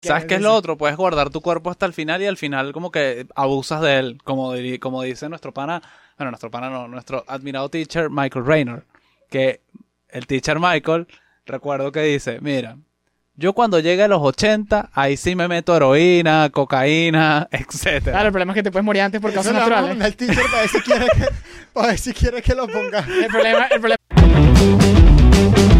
[0.00, 0.78] ¿Sabes qué es lo otro?
[0.78, 4.18] Puedes guardar tu cuerpo hasta el final y al final como que abusas de él,
[4.22, 5.82] como, como dice nuestro pana,
[6.16, 8.86] bueno, nuestro pana no, nuestro admirado teacher Michael Raynor,
[9.28, 9.60] que
[10.08, 11.08] el teacher Michael,
[11.46, 12.76] recuerdo que dice, mira,
[13.34, 18.12] yo cuando llegue a los 80, ahí sí me meto heroína, cocaína, etcétera.
[18.12, 20.00] Claro, el problema es que te puedes morir antes por causas naturales.
[20.00, 21.28] al teacher para ver si quiere que,
[21.72, 23.00] para ver si quiere que lo ponga.
[23.00, 23.98] El problema, el problema.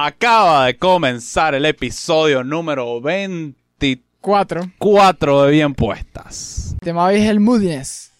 [0.00, 5.42] Acaba de comenzar el episodio número 24 Cuatro.
[5.42, 6.74] de Bien Puestas.
[6.74, 8.12] El tema hoy es el moodiness.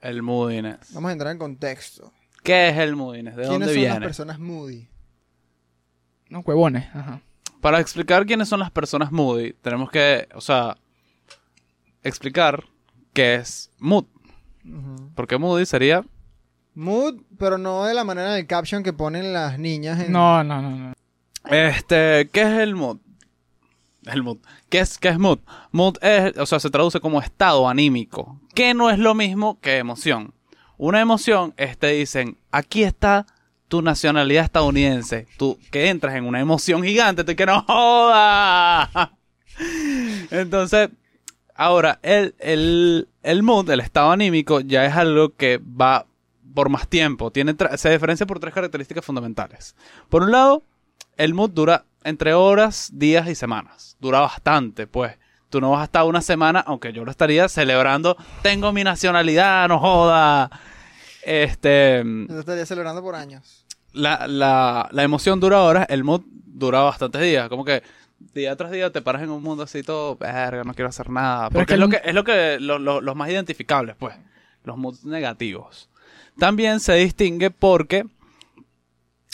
[0.00, 0.92] El moodiness.
[0.94, 2.12] Vamos a entrar en contexto.
[2.42, 3.36] ¿Qué es el moodiness?
[3.36, 4.88] ¿De ¿Quiénes dónde son las personas moody?
[6.28, 6.88] No, huevones.
[6.92, 7.20] Ajá.
[7.60, 10.76] Para explicar quiénes son las personas moody, tenemos que, o sea,
[12.02, 12.64] explicar
[13.12, 14.06] qué es mood.
[14.64, 15.12] Ujú.
[15.14, 16.04] Porque moody sería
[16.76, 20.12] Mood, pero no de la manera del caption que ponen las niñas en...
[20.12, 20.92] No, no, no, no.
[21.46, 22.98] Este, ¿qué es el mood?
[24.04, 24.36] El mood.
[24.68, 25.38] ¿Qué es, qué es mood?
[25.72, 29.78] Mood es, o sea, se traduce como estado anímico, que no es lo mismo que
[29.78, 30.34] emoción.
[30.76, 33.24] Una emoción es, te dicen, aquí está
[33.68, 35.26] tu nacionalidad estadounidense.
[35.38, 39.16] Tú que entras en una emoción gigante, tú que no joda.
[40.30, 40.90] Entonces,
[41.54, 46.04] ahora, el, el, el mood, el estado anímico, ya es algo que va
[46.56, 47.30] por más tiempo.
[47.30, 49.76] Tiene se diferencia por tres características fundamentales.
[50.08, 50.64] Por un lado,
[51.16, 53.96] el mood dura entre horas, días y semanas.
[54.00, 55.16] Dura bastante, pues.
[55.50, 58.16] Tú no vas a estar una semana, aunque yo lo estaría celebrando.
[58.42, 60.50] Tengo mi nacionalidad, no joda.
[61.22, 62.02] Este.
[62.28, 63.64] Yo estaría celebrando por años.
[63.92, 67.48] La, la, la emoción dura horas, el mood dura bastantes días.
[67.48, 67.82] Como que
[68.34, 71.50] día tras día te paras en un mundo así todo, verga, no quiero hacer nada.
[71.50, 74.14] Porque es lo que es lo que lo- lo- los más identificables, pues.
[74.64, 75.88] Los moods negativos.
[76.38, 78.06] También se distingue porque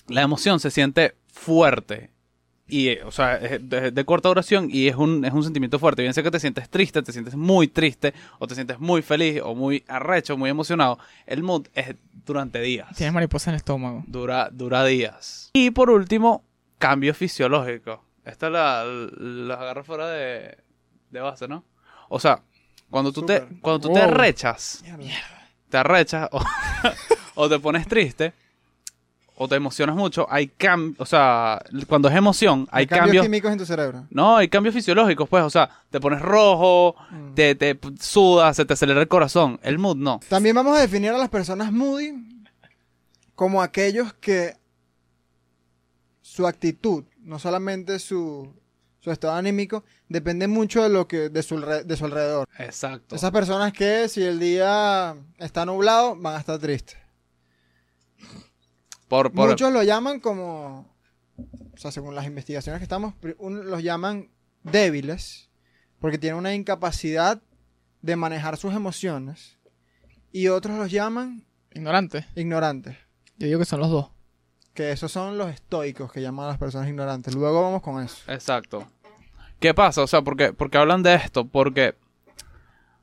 [0.09, 2.11] la emoción se siente fuerte.
[2.69, 6.03] Y, o sea, es de, de corta duración y es un, es un sentimiento fuerte.
[6.03, 9.43] Bien sea que te sientes triste, te sientes muy triste, o te sientes muy feliz,
[9.45, 10.99] o muy arrecho, muy emocionado.
[11.27, 12.97] El mood es durante días.
[12.97, 14.05] Tienes mariposa en el estómago.
[14.07, 15.51] Dura, dura días.
[15.53, 16.45] Y por último,
[16.79, 18.05] cambio fisiológico.
[18.25, 20.57] Esta la, la agarro fuera de,
[21.11, 21.65] de base, ¿no?
[22.09, 22.43] O sea,
[22.89, 24.83] cuando tú te, cuando tú te arrechas,
[25.73, 26.41] te arrechas o,
[27.35, 28.33] o te pones triste
[29.35, 33.51] o te emocionas mucho, hay cambios, o sea, cuando es emoción, hay cambios, cambios, químicos
[33.51, 34.07] en tu cerebro.
[34.11, 37.35] no, hay cambios fisiológicos, pues, o sea, te pones rojo, Mm.
[37.35, 40.21] te, te sudas, se te acelera el corazón, el mood no.
[40.29, 42.13] También vamos a definir a las personas moody
[43.35, 44.55] como aquellos que
[46.21, 48.53] su actitud, no solamente su,
[49.03, 52.49] su estado anímico, depende mucho de lo que de su, de su alrededor.
[52.59, 53.17] Exacto.
[53.17, 56.97] Esas personas que si el día está nublado van a estar tristes.
[59.09, 60.89] Por, por, Muchos lo llaman como,
[61.37, 64.31] o sea, según las investigaciones que estamos, un- los llaman
[64.63, 65.51] débiles
[66.01, 67.43] porque tienen una incapacidad
[68.01, 69.59] de manejar sus emociones
[70.33, 72.27] y otros los llaman Ignorante.
[72.37, 72.97] ignorantes.
[73.37, 74.11] Yo digo que son los dos.
[74.75, 77.35] Que esos son los estoicos que llaman a las personas ignorantes.
[77.35, 78.31] Luego vamos con eso.
[78.31, 78.87] Exacto.
[79.61, 80.03] ¿Qué pasa?
[80.03, 81.95] O sea, porque, porque hablan de esto, porque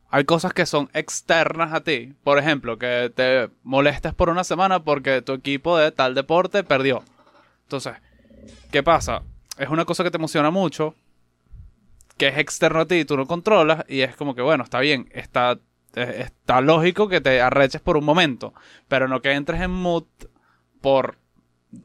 [0.10, 2.14] hay cosas que son externas a ti.
[2.24, 7.04] Por ejemplo, que te molestes por una semana porque tu equipo de tal deporte perdió.
[7.64, 7.94] Entonces,
[8.72, 9.22] ¿qué pasa?
[9.58, 10.96] Es una cosa que te emociona mucho,
[12.18, 14.80] que es externo a ti y tú no controlas, y es como que, bueno, está
[14.80, 15.60] bien, está,
[15.96, 18.54] eh, está lógico que te arreches por un momento,
[18.88, 20.06] pero no que entres en mood
[20.82, 21.19] por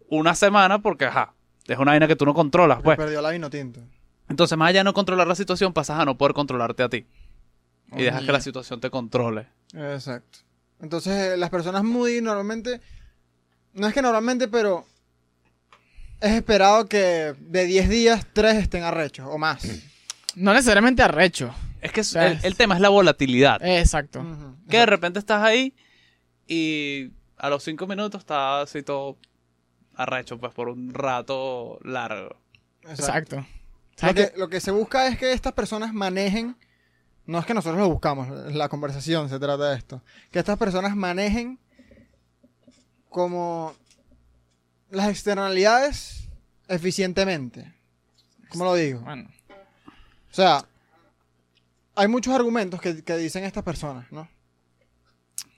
[0.09, 1.35] una semana porque, ajá,
[1.67, 2.97] es una vaina que tú no controlas, pues.
[2.97, 3.81] perdió la vino tinto.
[4.29, 7.07] Entonces, más allá de no controlar la situación, pasas a no poder controlarte a ti.
[7.97, 9.47] Y dejas que la situación te controle.
[9.75, 10.39] Exacto.
[10.81, 12.81] Entonces, eh, las personas moody normalmente,
[13.75, 14.85] no es que normalmente, pero
[16.21, 19.67] es esperado que de 10 días, 3 estén arrechos o más.
[20.35, 21.55] No necesariamente arrecho.
[21.81, 23.63] Es que es- el, el tema es la volatilidad.
[23.63, 24.25] Exacto.
[24.69, 25.75] Que de repente estás ahí
[26.47, 29.19] y a los cinco minutos estás así todo
[29.97, 32.37] arrecho, pues por un rato largo.
[32.83, 33.37] Exacto.
[33.37, 33.37] Exacto.
[33.37, 36.57] Lo ¿Sabes que, lo que se busca es que estas personas manejen,
[37.27, 40.97] no es que nosotros lo buscamos, la conversación se trata de esto, que estas personas
[40.97, 41.61] manejen
[43.09, 43.73] como
[44.91, 46.29] las externalidades
[46.69, 47.73] eficientemente.
[48.49, 49.01] ¿Cómo lo digo?
[49.01, 49.29] Bueno,
[50.31, 50.65] O sea,
[51.95, 54.29] hay muchos argumentos que, que dicen estas personas, ¿no?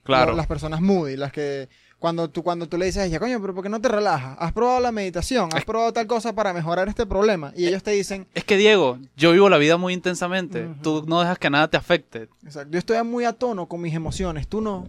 [0.03, 0.35] Claro.
[0.35, 3.55] Las personas moody, las que Cuando tú, cuando tú le dices a ella, coño, pero
[3.55, 4.37] ¿por qué no te relajas?
[4.39, 5.49] ¿Has probado la meditación?
[5.55, 7.53] ¿Has probado tal cosa para mejorar este problema?
[7.57, 10.67] Y ellos te dicen, Es que Diego, yo vivo la vida muy intensamente.
[10.67, 10.75] Ujú.
[10.83, 12.29] Tú no dejas que nada te afecte.
[12.45, 14.87] exacto, yo estoy muy a tono con mis emociones, tú no.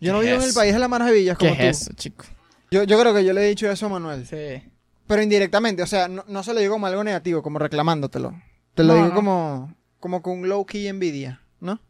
[0.00, 1.90] Yo no ¿Qué vivo en es el país de las maravillas ¿Qué como es tú.
[1.90, 2.24] eso, chico?
[2.70, 4.24] Yo, yo creo que yo le he dicho eso a Manuel.
[4.26, 4.62] Sí.
[5.06, 8.32] Pero indirectamente, o sea, no, no se lo digo como algo negativo, como reclamándotelo.
[8.74, 9.14] Te lo No, digo no.
[9.14, 11.80] como, como con low key envidia, ¿no?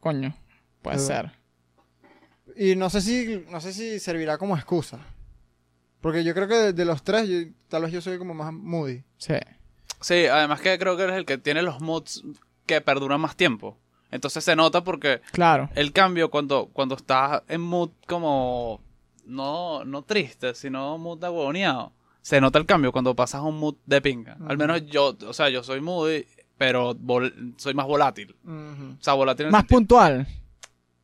[0.00, 0.36] Coño.
[0.82, 1.32] Puede Pero- ser.
[2.58, 4.98] Y no sé si, no sé si servirá como excusa.
[6.00, 8.52] Porque yo creo que de, de los tres, yo- tal vez yo soy como más
[8.52, 9.02] moody.
[9.16, 9.34] Sí.
[10.00, 12.22] Sí, además que creo que eres el que tiene los moods
[12.66, 13.76] que perduran más tiempo.
[14.10, 15.68] Entonces se nota porque Claro.
[15.74, 18.80] el cambio cuando, cuando estás en mood como
[19.26, 21.92] no, no triste, sino mood agoneado.
[22.22, 24.36] Se nota el cambio cuando pasas a un mood de pinga.
[24.46, 26.24] Al menos yo, o sea, yo soy moody,
[26.56, 28.34] pero vol- soy más volátil.
[28.46, 30.26] O sea, volátil en Más sentido- puntual.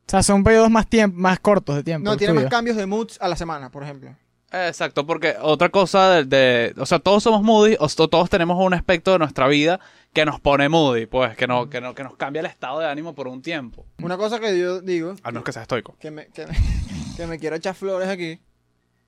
[0.07, 2.09] O sea, son periodos más, más cortos de tiempo.
[2.09, 4.15] No, tiene más cambios de moods a la semana, por ejemplo.
[4.51, 8.57] Exacto, porque otra cosa de, de- o sea, todos somos moody, o to- todos tenemos
[8.63, 9.79] un aspecto de nuestra vida
[10.13, 12.87] que nos pone moody, pues, que, no, que, no, que nos cambia el estado de
[12.87, 13.85] ánimo por un tiempo.
[14.01, 15.97] Una cosa que yo digo, A menos que sea estoico.
[15.99, 16.53] que me, que, me,
[17.17, 18.39] que me quiero echar flores aquí,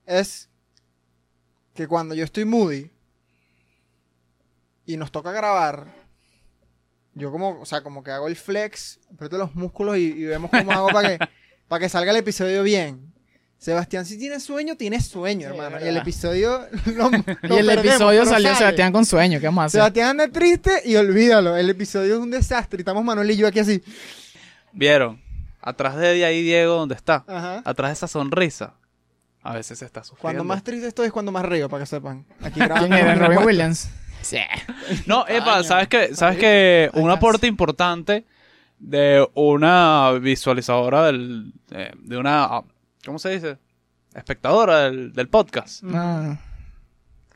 [0.04, 0.50] es
[1.74, 2.90] que cuando yo estoy moody
[4.84, 5.86] y nos toca grabar,
[7.18, 10.50] yo como, o sea, como que hago el flex, aprieto los músculos y, y vemos
[10.50, 11.28] cómo hago para que,
[11.68, 13.12] para que salga el episodio bien.
[13.58, 15.84] Sebastián, si tiene sueño, tiene sueño, Sí, hermano.
[15.84, 19.40] Y el episodio lo, Y el episodio salió Sebastián Sebastián con sueño.
[19.40, 19.80] ¿Qué vamos a hacer?
[19.80, 21.56] Sebastián anda triste y olvídalo.
[21.56, 22.78] El episodio es un desastre.
[22.78, 23.82] y Estamos Manuel y yo aquí así.
[24.72, 25.20] ¿Vieron?
[25.60, 27.24] Atrás de ahí Diego, ¿dónde está?
[27.26, 27.62] Ajá.
[27.64, 28.74] Atrás de esa sonrisa.
[29.42, 30.22] A veces se está sufriendo.
[30.22, 32.26] Cuando más triste estoy es cuando más río, para que sepan.
[32.40, 33.14] Aquí ¿Quién grabando era?
[33.16, 33.38] Robin.
[33.44, 33.88] Williams.
[34.22, 34.38] Sí.
[35.06, 35.62] No, Epa.
[35.64, 38.24] ¿sabes que ¿Sabes que Ay, Un aporte importante
[38.78, 41.52] de una visualizadora del...
[41.70, 42.62] eh, de una...
[43.04, 43.58] ¿Cómo se dice?
[44.14, 45.82] Espectadora del, del podcast.
[45.92, 46.36] Ah.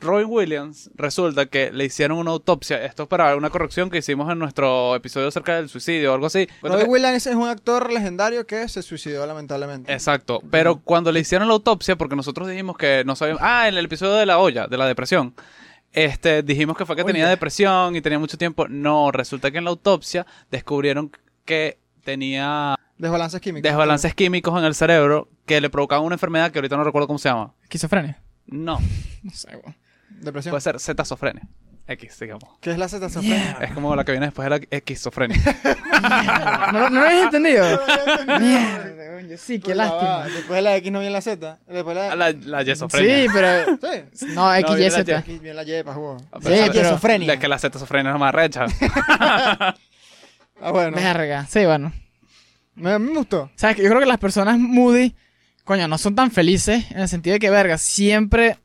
[0.02, 2.84] Robin Williams resulta que le hicieron una autopsia.
[2.84, 6.26] Esto es para una corrección que hicimos en nuestro episodio acerca del suicidio o algo
[6.26, 6.49] así.
[6.61, 9.93] Robin Williams es un actor legendario que se suicidó lamentablemente.
[9.93, 10.43] Exacto.
[10.50, 13.43] Pero cuando le hicieron la autopsia, porque nosotros dijimos que no sabíamos.
[13.44, 15.34] Ah, en el episodio de la olla, de la depresión.
[15.93, 18.67] Este, dijimos que fue que tenía depresión y tenía mucho tiempo.
[18.69, 21.12] No, resulta que en la autopsia descubrieron
[21.44, 23.69] que tenía Desbalances químicos.
[23.69, 27.19] desbalances químicos en el cerebro que le provocaban una enfermedad que ahorita no recuerdo cómo
[27.19, 27.53] se llama.
[27.62, 28.23] ¿Esquizofrenia?
[28.47, 28.79] No,
[29.23, 29.77] No sé, weón.
[30.21, 30.53] Depresión.
[30.53, 31.43] puede ser cetazofrenia.
[31.87, 32.44] X, digamos.
[32.61, 33.58] ¿Qué es la cetazofrenia?
[33.61, 35.37] Es como la que viene después de la esquizofrenia.
[36.73, 37.64] ¿No, ¿No lo habías entendido?
[38.38, 40.25] Mierda, sí, qué Pues lástima.
[40.26, 41.58] Después de la X no viene la Z.
[41.67, 42.14] Después la...
[42.17, 43.23] la, la yesofrenia.
[43.23, 43.79] Sí, pero...
[44.12, 44.26] Sí.
[44.34, 45.08] No, XYZ.
[45.08, 45.12] Y.
[45.12, 46.17] Aquí viene la Y para juego.
[46.32, 47.34] Ah, Sí, pero- pero- Yesofrenia.
[47.34, 48.67] Es que la cetazofrenia es más recha.
[50.64, 50.96] Ah, bueno.
[50.96, 51.44] Verga.
[51.46, 51.93] Sí, bueno.
[52.76, 53.50] Me, me gustó.
[53.56, 53.75] ¿Sabes?
[53.76, 55.12] que Yo creo que las personas moody,
[55.64, 58.58] coño, no son tan felices en el sentido de que, verga, siempre,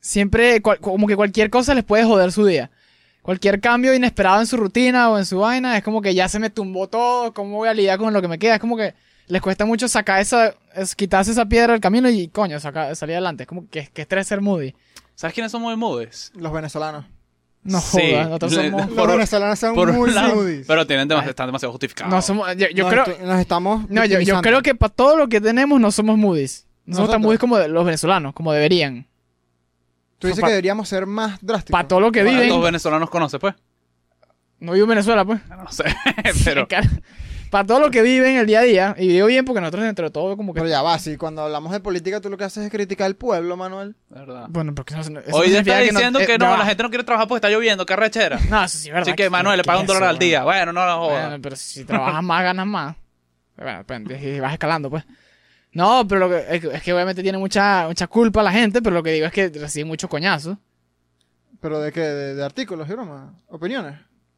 [0.00, 2.70] siempre, cual- como que cualquier cosa les puede joder su día.
[3.22, 6.38] Cualquier cambio inesperado en su rutina o en su vaina, es como que ya se
[6.38, 8.54] me tumbó todo, ¿cómo voy a lidiar con lo que me queda?
[8.54, 8.94] Es como que
[9.26, 13.14] les cuesta mucho sacar esa, es, quitarse esa piedra del camino y, coño, sacar, salir
[13.16, 13.42] adelante.
[13.44, 14.74] Es como que, que estrés ser moody.
[15.14, 16.32] ¿Sabes quiénes son muy moodies?
[16.34, 17.04] Los venezolanos.
[17.62, 17.98] No Sí.
[18.10, 18.86] jodas, nosotros somos...
[18.86, 20.66] Los Por- venezolanos son muy lado, moodies.
[20.66, 21.28] pero tienen demasi- Ay.
[21.30, 22.10] están demasiado justificados.
[22.12, 25.28] No somos, yo, yo nos, creo, nos estamos no, yo, creo que para todo lo
[25.28, 26.66] que tenemos no somos moodies.
[26.86, 29.06] No somos tan moodies como de- los venezolanos, como deberían.
[30.20, 31.72] Tú dices que deberíamos ser más drásticos.
[31.72, 32.62] Para todo lo que ¿Cuántos viven.
[32.62, 33.54] venezolanos conoces, pues?
[34.58, 35.40] No vivo en Venezuela, pues.
[35.48, 35.84] No sé,
[36.44, 36.68] pero...
[37.50, 38.94] Para todo lo que viven el día a día.
[38.96, 40.60] Y digo bien porque nosotros dentro de todo como que...
[40.60, 43.16] Pero ya va, si cuando hablamos de política tú lo que haces es criticar al
[43.16, 43.96] pueblo, Manuel.
[44.08, 44.46] de verdad.
[44.48, 46.58] Bueno, porque no, eso no Hoy significa está diciendo eh, que no, ya va.
[46.58, 48.38] la gente no quiere trabajar porque está lloviendo, qué rechera.
[48.48, 49.08] No, eso sí es verdad.
[49.08, 50.44] Así que, Manuel, le ¿qué paga un dólar eso, al día.
[50.44, 51.26] Bueno, no lo jodas.
[51.28, 52.96] Bueno, pero si trabajas más, ganas más.
[53.56, 55.04] Bueno, depende, y vas escalando, pues.
[55.72, 58.82] No, pero lo que, es, que- es que obviamente tiene mucha, mucha culpa la gente,
[58.82, 60.56] pero lo que digo es que reciben muchos coñazos.
[61.60, 62.00] ¿Pero de qué?
[62.00, 63.30] ¿De, de artículos y bromas?
[63.48, 63.94] ¿Opiniones?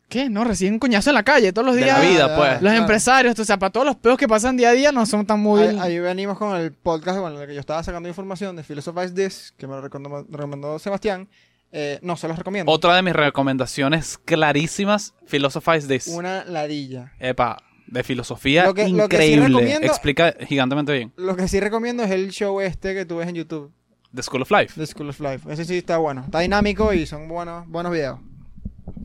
[0.09, 0.29] ¿Qué?
[0.29, 1.99] No, reciben coñazos en la calle todos los De días.
[1.99, 2.51] la vida, pues.
[2.55, 2.77] Los claro.
[2.79, 5.41] empresarios, o sea, para todos los peos que pasan día a día no son tan
[5.41, 5.63] muy...
[5.63, 8.63] Ahí, ahí venimos con el podcast bueno, en el que yo estaba sacando información de
[8.63, 11.29] Philosophize This, que me lo recomendó, recomendó Sebastián.
[11.75, 12.71] Eh, no, se los recomiendo.
[12.71, 16.09] Otra de mis recomendaciones clarísimas, Philosophize This.
[16.09, 17.13] Una ladilla.
[17.19, 17.57] Epa,
[17.93, 19.75] de filosofía Lo que- lo que sí increíble.
[19.87, 21.13] Explica gigantemente bien.
[21.17, 23.71] Lo que sí recomiendo es el show este que tú ves en YouTube,
[24.15, 24.75] The School of Life.
[24.81, 25.53] The School of Life.
[25.53, 26.23] Ese sí está bueno.
[26.25, 28.19] Está dinámico y son buenos, buenos videos.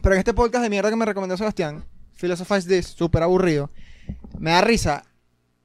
[0.01, 1.84] Pero en este podcast de mierda que me recomendó Sebastián,
[2.20, 3.70] Philosophize This, súper aburrido,
[4.39, 5.03] me da risa.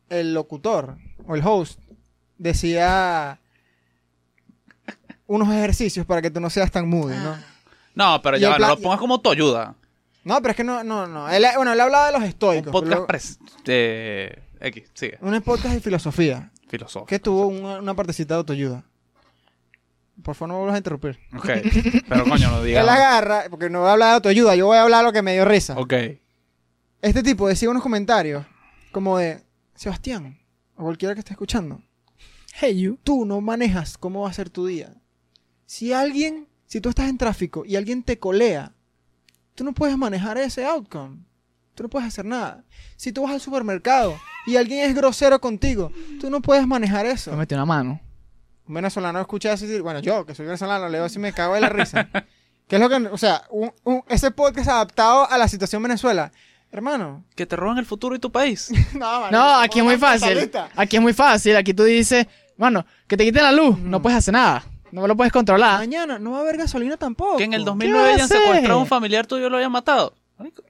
[0.09, 1.81] El locutor o el host
[2.39, 3.39] decía
[5.27, 7.37] unos ejercicios para que tú no seas tan moody, ¿no?
[7.95, 9.75] No, pero Y ya no plan- lo pongas como tu ayuda.
[10.25, 11.29] No, pero es que no, no, no.
[11.29, 12.71] Él, bueno, él hablaba de los Un estoicos.
[12.73, 15.19] podcast pero pres- de X, sigue.
[15.21, 16.53] un podcast de filosofía.
[16.69, 17.09] filosóficos.
[17.09, 18.85] Que tuvo una, una partecita de autoayuda.
[20.23, 21.19] Por favor, no me vuelvas a interrumpir.
[21.37, 21.49] Ok,
[22.09, 22.87] pero coño, no Él digas.
[22.89, 25.33] agarra, porque no voy a hablar de autoayuda, yo voy a hablar lo que me
[25.33, 25.77] dio risa.
[25.79, 25.95] Ok.
[27.01, 28.45] Este tipo decía unos comentarios
[28.93, 29.43] como de,
[29.75, 30.39] Sebastián,
[30.77, 31.83] o cualquiera que esté escuchando,
[32.55, 32.99] Hey, you.
[33.03, 34.95] tú no manejas cómo va a ser tu día.
[35.67, 38.75] Si alguien, si tú estás en tráfico y alguien te colea,
[39.55, 41.19] tú no puedes manejar ese outcome.
[41.75, 42.65] Tú no puedes hacer nada.
[42.97, 45.91] Si tú vas al supermercado y alguien es grosero contigo,
[46.21, 47.31] tú no puedes manejar eso.
[47.31, 48.01] Me metió una mano.
[48.69, 51.69] Un venezolano escucha así, bueno, yo que soy venezolano, leo así me cago de la
[51.71, 52.09] risa.
[52.69, 56.31] ¿Qué es lo que, o sea, un- un- ese podcast adaptado a la situación Venezuela?
[56.71, 57.25] Hermano.
[57.35, 58.71] Que te roban el futuro y tu país.
[58.95, 60.51] No, marico, No, aquí es muy fácil.
[60.77, 61.57] Aquí es muy fácil.
[61.57, 63.79] Aquí tú dices, mano, que te quiten la luz.
[63.79, 64.65] No puedes hacer nada.
[64.93, 65.79] No lo puedes controlar.
[65.81, 67.37] Mañana no va a haber gasolina tampoco.
[67.39, 70.15] que en el ¿Qué 2009 hayan secuestrado a un familiar tuyo y lo hayan matado.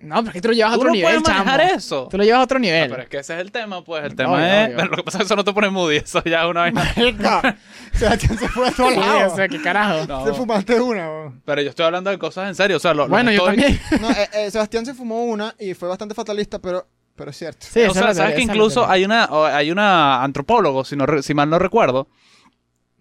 [0.00, 1.72] No, porque tú lo llevas a Tú otro no nivel, puedes manejar chamo.
[1.78, 2.08] eso.
[2.10, 2.90] Tú lo llevas a otro nivel.
[2.90, 4.04] pero es que ese es el tema, pues.
[4.04, 4.70] El tema es.
[4.76, 5.96] Pero lo que pasa es que eso no te pone moody.
[5.96, 6.84] Eso ya es una vaina.
[6.94, 7.56] Marica,
[7.94, 9.32] Sebastián se fue a todos lados.
[9.32, 10.06] o sea, qué carajo.
[10.06, 10.26] No.
[10.26, 11.08] Se fumaste una.
[11.08, 11.42] weón.
[11.46, 12.76] Pero yo estoy hablando de cosas en serio.
[12.76, 13.80] O sea, lo, lo bueno, que yo también.
[14.00, 16.86] No, eh, eh, Sebastián se fumó una y fue bastante fatalista, pero,
[17.16, 17.66] pero es cierto.
[17.68, 19.26] Sí, o sea, es sabes que es incluso hay una,
[19.56, 22.08] hay una antropólogo, si, no, re- si mal no recuerdo,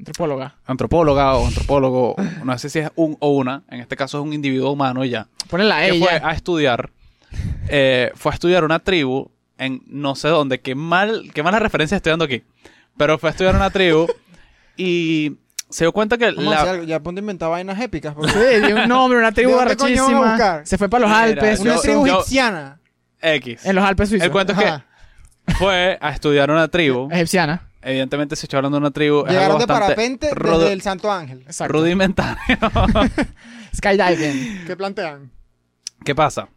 [0.02, 0.56] Antropóloga.
[0.66, 4.34] antropóloga o antropólogo, no sé si es un o una, en este caso es un
[4.34, 6.28] individuo humano y ya, Ponela a que fue ella.
[6.28, 6.90] a estudiar,
[7.70, 11.96] eh, fue a estudiar una tribu en no sé dónde, qué mal, qué mala referencia
[11.98, 12.44] estoy dando aquí,
[12.98, 14.08] pero fue a estudiar una tribu
[14.78, 15.38] y
[15.70, 16.84] se dio cuenta que Vamos a hacer algo.
[16.84, 18.14] Ya ponte inventar vainas épicas.
[18.14, 20.32] porque- Sí, dio un nombre, una tribu ¿De dónde coño vamos a arrechísima.
[20.32, 20.68] buscar?
[20.68, 21.60] Se fue para los Mira, Alpes.
[21.62, 22.80] Una tribu yo- egipciana.
[23.22, 23.66] X.
[23.66, 24.26] En los Alpes suizos.
[24.26, 27.70] El cuento es que fue a estudiar una tribu, Egipciana.
[27.82, 31.42] Evidentemente se está hablando de una tribu, es Llegaron de parapente desde el Santo Ángel.
[31.46, 31.74] Exacto.
[31.74, 32.38] rudimentario.
[33.76, 34.66] Skydiving.
[34.68, 35.32] ¿Qué plantean?
[36.04, 36.48] ¿Qué pasa?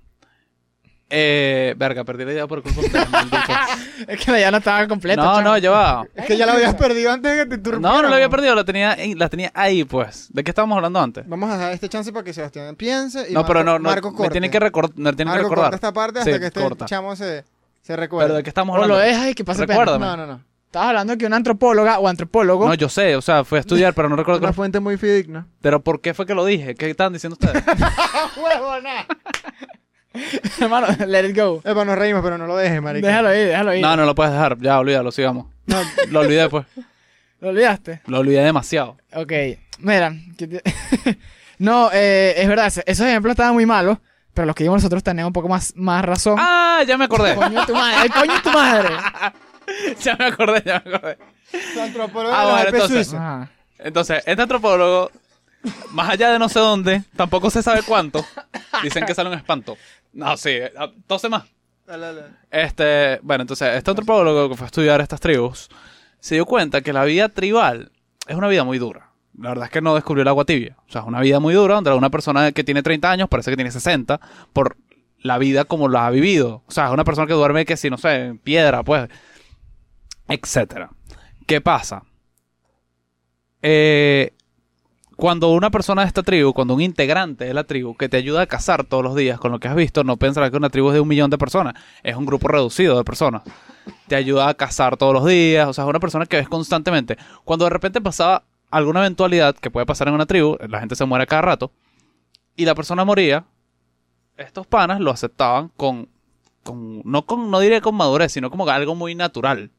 [1.11, 2.88] Eh, verga, perdí la idea por culpa de
[4.14, 5.23] es que la ya no estaba completa.
[5.23, 6.04] No, no, va.
[6.14, 7.95] Es que ya la habías perdido antes de que te interrumpiera.
[7.97, 10.28] No, no la había perdido, la tenía, ahí- la tenía ahí, pues.
[10.33, 11.28] ¿De qué estábamos hablando antes?
[11.28, 13.88] Vamos a dar este chance para que Sebastián piense y No, Marco, pero no, no,
[13.90, 14.40] Marco me corte.
[14.40, 15.64] que, me tienen que Marco recordar.
[15.71, 16.87] corta esta parte hasta Sí, que este corta.
[16.87, 17.45] chamo se,
[17.83, 18.26] se recuerde.
[18.26, 18.95] Pero ¿de qué estamos O hablando?
[18.97, 19.85] lo dejas y que pase pena.
[19.85, 20.40] No, no, no.
[20.75, 22.66] Estabas hablando de que una antropóloga o antropólogo.
[22.66, 24.40] No, yo sé, o sea, fui a estudiar, pero no recuerdo.
[24.40, 25.47] Una fuente muy fidedigna.
[25.61, 26.75] Pero ¿por qué fue que lo dije?
[26.75, 27.62] ¿Qué estaban diciendo ustedes?
[28.37, 29.07] ¡Huevona!
[30.61, 31.61] Hermano, let it go.
[31.62, 33.07] Epa, nos reímos, pero no lo dejes, marica.
[33.07, 33.81] Déjalo ahí, déjalo ahí.
[33.83, 34.59] no, no lo puedes dejar.
[34.59, 35.47] Ya, olvídalo, sigamos.
[35.66, 35.76] No,
[36.11, 36.66] Lo olvidé, pues.
[37.40, 38.00] ¿Lo olvidaste?
[38.07, 38.97] Lo olvidé demasiado.
[39.14, 39.33] Ok,
[39.78, 40.12] mira.
[40.37, 40.61] te-
[41.59, 43.99] no, eh, es verdad, esos ejemplos estaban muy malos,
[44.33, 46.35] pero los que dimos nosotros tenemos un poco más, más razón.
[46.37, 46.83] ¡Ah!
[46.85, 47.37] Ya me acordé.
[47.37, 48.88] Coño tu madre, el coño de tu madre.
[50.00, 51.18] ya me acordé, ya me acordé.
[51.52, 53.14] el antropólogo Ah, bueno, entonces.
[53.14, 53.50] Ajá.
[53.78, 55.11] Entonces, este antropólogo,
[55.90, 58.25] más allá de no sé dónde, tampoco se sabe cuánto,
[58.83, 59.76] dicen que sale un espanto.
[60.12, 61.44] No, sí, entonces más.
[61.87, 62.23] Dale, dale.
[62.50, 65.68] Este, bueno, entonces, este antropólogo que fue a estudiar estas tribus,
[66.18, 67.90] se dio cuenta que la vida tribal
[68.26, 69.11] es una vida muy dura.
[69.38, 70.76] La verdad es que no descubrió el agua tibia.
[70.88, 73.50] O sea, es una vida muy dura donde una persona que tiene 30 años parece
[73.50, 74.21] que tiene 60
[74.52, 74.76] por
[75.18, 76.62] la vida como la ha vivido.
[76.66, 79.09] O sea, es una persona que duerme que si, no sé, en piedra, pues,
[80.28, 80.90] etcétera.
[81.47, 82.04] ¿Qué pasa?
[83.62, 84.33] Eh,
[85.16, 88.43] cuando una persona de esta tribu, cuando un integrante de la tribu que te ayuda
[88.43, 90.88] a cazar todos los días con lo que has visto, no pensarás que una tribu
[90.88, 93.43] es de un millón de personas, es un grupo reducido de personas.
[94.09, 97.16] Te ayuda a cazar todos los días, o sea, es una persona que ves constantemente.
[97.45, 101.04] Cuando de repente pasaba alguna eventualidad que puede pasar en una tribu, la gente se
[101.04, 101.71] muere cada rato,
[102.57, 103.45] y la persona moría,
[104.37, 106.09] estos panas lo aceptaban con,
[106.64, 109.71] con no con, no diré con madurez, sino como algo muy natural.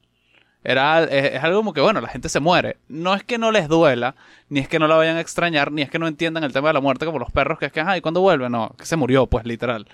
[0.68, 2.78] Era, es, es algo como que, bueno, la gente se muere.
[2.88, 4.16] No es que no les duela,
[4.50, 6.70] ni es que no la vayan a extrañar, ni es que no entiendan el tema
[6.70, 8.50] de la muerte como los perros, que es que, ay, ¿cuándo vuelve?
[8.50, 9.88] No, que se murió, pues, literal.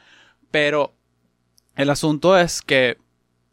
[0.49, 0.93] Pero
[1.75, 2.97] el asunto es que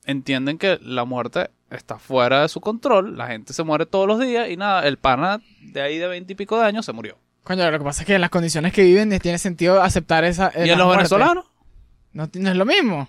[0.04, 4.20] entienden que la muerte está fuera de su control, la gente se muere todos los
[4.20, 7.18] días y nada, el pana de ahí de veinte y pico de años se murió.
[7.44, 10.48] Coño, lo que pasa es que en las condiciones que viven tiene sentido aceptar esa.
[10.54, 10.98] eh, ¿Y en los muerte.
[11.02, 11.46] venezolanos?
[12.12, 13.08] No, no es lo mismo.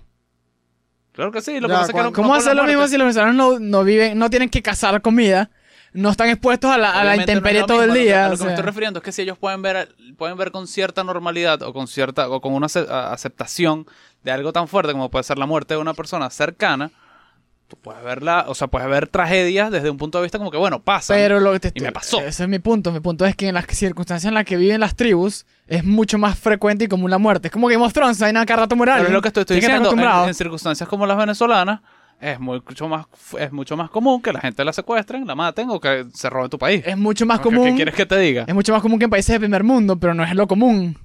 [1.19, 2.93] Claro que sí, lo que pasa es que no, ¿Cómo no hacer lo mismo si
[2.97, 5.49] los venezolanos no, no viven, no tienen que cazar comida,
[5.91, 7.99] no están expuestos a la, a la no intemperie lo todo el mismo, a lo
[7.99, 8.25] que- día?
[8.25, 10.65] A lo que me estoy refiriendo es que si ellos pueden ver, pueden ver con
[10.65, 13.85] cierta normalidad o con cierta o con una aceptación
[14.23, 16.89] de algo tan fuerte como puede ser la muerte de una persona cercana,
[17.69, 20.57] tú puedes verla, o sea, puedes ver tragedias desde un punto de vista como que
[20.57, 21.13] bueno, pasa.
[21.13, 22.19] Pero lo que te Y me pasó.
[22.19, 22.91] Ese es mi punto.
[22.91, 26.17] Mi punto es que en las circunstancias en las que viven las tribus es mucho
[26.17, 27.47] más frecuente y común la muerte.
[27.47, 28.97] Es como Game of Thrones, hay nada cada rato moral.
[28.97, 31.81] Pero es lo que estoy, diciendo, en, en circunstancias como las venezolanas,
[32.19, 33.05] es mucho más
[33.39, 36.49] es mucho más común que la gente la secuestren, la maten o que se robe
[36.49, 36.83] tu país.
[36.85, 37.65] Es mucho más ¿Qué- común.
[37.69, 38.43] ¿Qué quieres que te diga?
[38.47, 40.97] Es mucho más común que en países de primer mundo, pero no es lo común.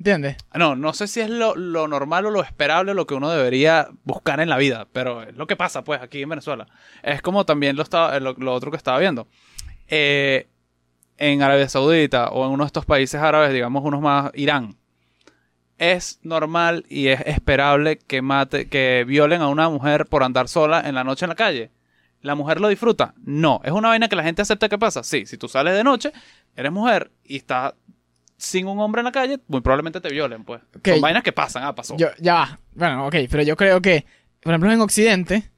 [0.00, 0.38] ¿Entiendes?
[0.54, 3.90] No, no sé si es lo, lo normal o lo esperable lo que uno debería
[4.04, 6.66] buscar en la vida, pero es lo que pasa, pues, aquí en Venezuela.
[7.02, 9.28] Es como también lo, estaba, lo otro que estaba viendo.
[9.88, 10.48] Eh,
[11.18, 14.78] en Arabia Saudita o en uno de estos países árabes, digamos unos más, Irán,
[15.76, 20.80] es normal y es esperable que mate, que violen a una mujer por andar sola
[20.80, 21.72] en la noche en la calle.
[22.22, 23.12] ¿La mujer lo disfruta?
[23.18, 23.60] No.
[23.64, 25.02] ¿Es una vaina que la gente acepta que pasa?
[25.02, 25.26] Sí.
[25.26, 26.10] Si tú sales de noche,
[26.56, 27.74] eres mujer y estás
[28.40, 30.62] sin un hombre en la calle, muy probablemente te violen, pues.
[30.76, 30.88] Ok.
[30.88, 31.96] Son vainas que pasan, ah, pasó.
[31.96, 32.58] Yo, ya va.
[32.74, 34.06] Bueno, ok, pero yo creo que,
[34.42, 35.50] por ejemplo, en Occidente,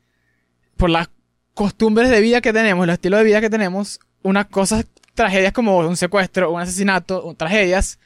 [0.76, 1.08] por las
[1.54, 4.84] costumbres de vida que tenemos, el estilo de vida que tenemos, unas cosas,
[5.14, 7.98] tragedias como un secuestro, un asesinato, tragedias,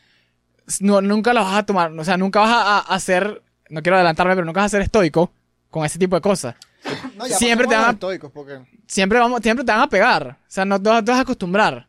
[0.80, 3.97] no, nunca las vas a tomar, o sea, nunca vas a, a hacer, no quiero
[3.97, 5.33] adelantarme, pero nunca vas a ser estoico
[5.71, 6.54] con ese tipo de cosas.
[7.16, 9.88] No, ya Siempre te van a- los estoicos, porque Siempre, vamos, siempre te van a
[9.88, 11.88] pegar, o sea, no, no te vas a acostumbrar.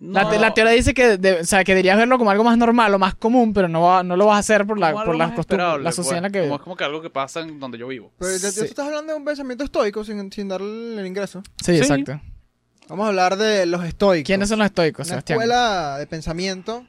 [0.00, 2.56] La, te- la teoría dice que, de- o sea, que deberías verlo como algo más
[2.56, 5.04] normal o más común, pero no, va- no lo vas a hacer por la, como
[5.04, 6.42] por las costumbres, la sociedad en la pues.
[6.42, 6.48] que...
[6.48, 8.10] Como es como que algo que pasa en donde yo vivo.
[8.18, 8.58] Pero Sí.
[8.60, 11.42] tú estás hablando de un pensamiento estoico sin, sin darle el ingreso.
[11.62, 11.78] Sí, Sí.
[11.78, 12.18] exacto.
[12.88, 14.26] Vamos a hablar de los estoicos.
[14.26, 15.36] ¿Quiénes son los estoicos, Una Sebastián?
[15.38, 16.86] escuela de pensamiento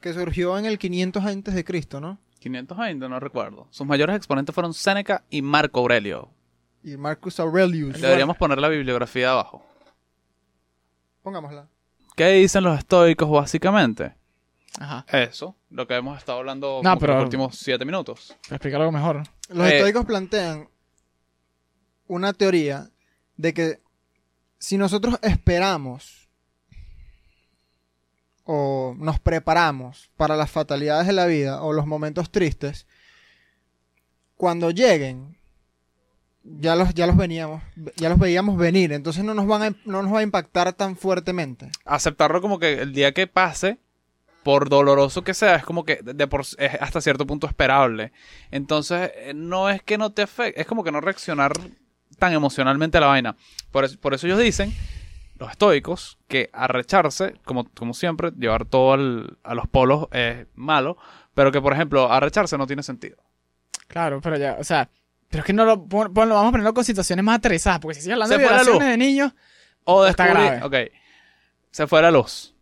[0.00, 2.18] que surgió en el 500 antes de Cristo, ¿no?
[2.40, 3.66] 520, no recuerdo.
[3.70, 6.30] Sus mayores exponentes fueron Séneca y Marco Aurelio.
[6.82, 8.00] Y Marcus Aurelius.
[8.00, 9.62] Deberíamos poner la bibliografía abajo.
[11.22, 11.68] Pongámosla.
[12.16, 14.14] ¿Qué dicen los estoicos básicamente?
[14.80, 15.06] Ajá.
[15.12, 18.34] Eso, lo que hemos estado hablando No, pero- los últimos siete minutos.
[18.50, 19.22] Explicar algo mejor.
[19.48, 20.68] Los Eh, estoicos plantean
[22.08, 22.90] una teoría
[23.36, 23.80] de que
[24.58, 26.28] si nosotros esperamos
[28.44, 32.86] o nos preparamos para las fatalidades de la vida o los momentos tristes,
[34.36, 35.36] cuando lleguen,
[36.60, 37.62] ya los, ya los veníamos,
[37.96, 40.96] ya los veíamos venir, entonces no nos van a, no nos va a impactar tan
[40.96, 41.70] fuertemente.
[41.84, 43.78] Aceptarlo como que el día que pase,
[44.42, 48.12] por doloroso que sea, es como que de por, es hasta cierto punto esperable.
[48.50, 51.52] Entonces, eh, no es que no te afecte, es como que no reaccionar
[52.18, 53.36] tan emocionalmente a la vaina.
[53.72, 54.72] Por eso, por eso ellos dicen,
[55.38, 60.96] los estoicos, que arrecharse, como, como siempre, llevar todo al- a los polos es malo,
[61.34, 63.16] pero que, por ejemplo, arrecharse no tiene sentido.
[63.88, 64.88] Claro, pero ya, o sea,
[65.36, 67.94] pero es que no lo, pon- ponlo- vamos a ponerlo con situaciones más aterrizadas, porque
[67.96, 68.66] si sigues hablando Se de fue la luz.
[68.72, 69.32] violaciones de niños,
[69.84, 70.86] O Está descubrir, grave.
[70.88, 70.92] ok,
[71.70, 72.54] se fue la luz.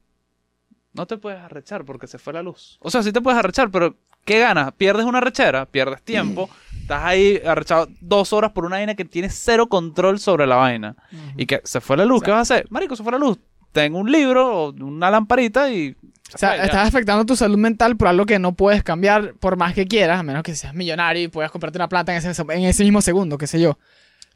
[0.93, 2.79] No te puedes arrechar porque se fue la luz.
[2.81, 4.73] O sea, sí te puedes arrechar, pero ¿qué ganas?
[4.73, 6.51] Pierdes una arrechera, pierdes tiempo,
[6.83, 10.97] estás ahí arrechado dos horas por una vaina que tiene cero control sobre la vaina.
[11.37, 12.67] Y que se fue la luz, ¿qué vas a hacer?
[12.71, 13.39] Marico, se fue la luz.
[13.75, 15.97] Tengo un libro o una lamparita y...
[16.33, 16.63] o sea, ya.
[16.63, 20.21] estás afectando tu salud mental por algo que no puedes cambiar por más que quieras,
[20.21, 23.03] a menos que seas millonario y puedas comprarte una planta en ese, en ese mismo
[23.03, 23.77] segundo, qué sé yo.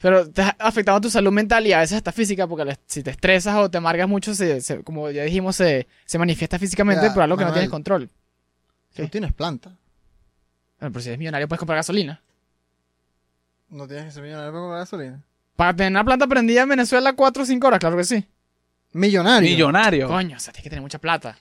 [0.00, 3.54] Pero estás afectando tu salud mental y a veces hasta física, porque si te estresas
[3.58, 7.22] o te amargas mucho, se, se- como ya dijimos, se, se manifiesta físicamente Ya, por
[7.22, 8.08] algo que no tienes control.
[8.08, 9.06] Tú ¿Qué?
[9.06, 9.70] tienes planta.
[10.80, 12.20] Bueno, pero si eres millonario puedes comprar gasolina.
[13.70, 15.22] No tienes que ser millonario para comprar gasolina.
[15.54, 18.24] Para tener una planta prendida en Venezuela 4 o 5 horas, claro que sí.
[18.92, 19.48] Millonario.
[19.50, 20.08] Millonario.
[20.08, 21.36] Coño, o sea, tienes que tener mucha plata.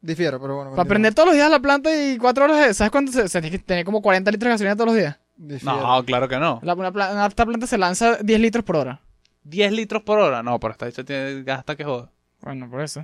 [0.00, 0.70] Difiero, pero bueno.
[0.74, 3.12] Para prender todos los días la planta y 4 horas, ¿sabes cuánto?
[3.12, 5.16] Se, o sea, tienes que tener como 40 litros de gasolina todos los días.
[5.36, 5.76] Difiero.
[5.80, 6.60] No, claro que no.
[6.62, 9.00] La, una pla- una- esta planta se lanza 10 litros por hora.
[9.44, 10.42] 10 litros por hora.
[10.42, 12.10] No, pero esta dicha tiene gasta que joda.
[12.40, 13.00] Bueno, por eso.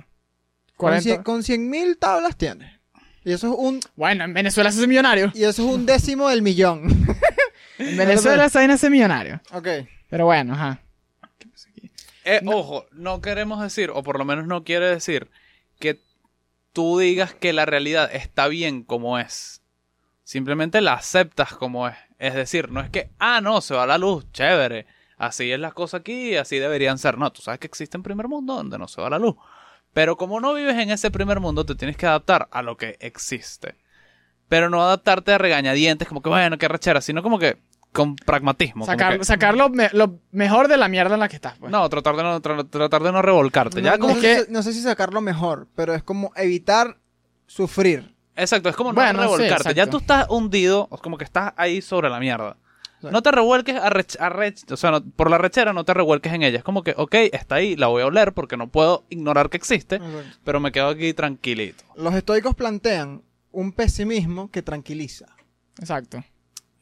[0.75, 1.01] Con 40.
[1.03, 2.69] 100 Con 100 mil tablas tienes.
[3.23, 5.31] Y eso es un Bueno, en Venezuela se hace millonario.
[5.35, 6.83] y eso es un décimo del millón.
[7.77, 9.39] En Venezuela se hace millonario.
[9.53, 9.67] ok.
[10.09, 10.81] Pero bueno, ajá.
[12.29, 15.31] Eh, Ojo, no queremos decir, o por lo menos no quiere decir,
[15.79, 15.99] que
[16.73, 19.63] tú digas que la realidad está bien como es.
[20.23, 21.95] Simplemente la aceptas como es.
[22.19, 24.85] Es decir, no es que, ah, no, se va la luz, chévere.
[25.17, 27.17] Así es la cosa aquí, así deberían ser.
[27.17, 29.35] No, tú sabes que existe un primer mundo donde no se va la luz.
[29.93, 32.95] Pero como no vives en ese primer mundo, te tienes que adaptar a lo que
[32.99, 33.75] existe.
[34.47, 37.57] Pero no adaptarte a regañadientes, como que, bueno, qué rechera, sino como que
[37.91, 38.85] con pragmatismo.
[38.85, 41.57] como Sacar, que- sacar lo, me- lo mejor de la mierda en la que estás.
[41.57, 41.71] Pues.
[41.71, 43.81] no, tratar de no, tra- tratar de no revolcarte.
[43.81, 46.31] Ya no, como no que- sé, si- no sé si sacarlo mejor, pero es como
[46.35, 46.97] evitar
[47.47, 48.15] sufrir.
[48.35, 49.73] Exacto, es como no sí, revolcarte.
[49.73, 52.57] ya tú estás hundido, es como que estás ahí sobre la mierda.
[53.01, 55.93] No te revuelques a rech- a rech- o sea, no- por la rechera no te
[55.93, 56.57] revuelques en ella.
[56.57, 59.55] Es como que, ok, está ahí, la voy a oler porque no puedo ignorar que
[59.57, 60.01] existe,
[60.43, 61.83] pero me quedo aquí tranquilito.
[61.95, 63.21] Los estoicos plantean
[63.51, 65.27] un pesimismo que tranquiliza.
[65.79, 66.23] Exacto.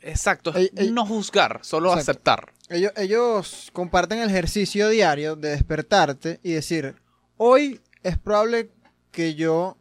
[0.02, 0.92] Exacto, es Ey, ey.
[0.92, 2.12] no juzgar, solo Exacto.
[2.12, 2.54] aceptar.
[2.70, 6.96] Ellos, ellos comparten el ejercicio diario de despertarte y decir,
[7.38, 8.72] hoy es probable
[9.12, 9.78] que yo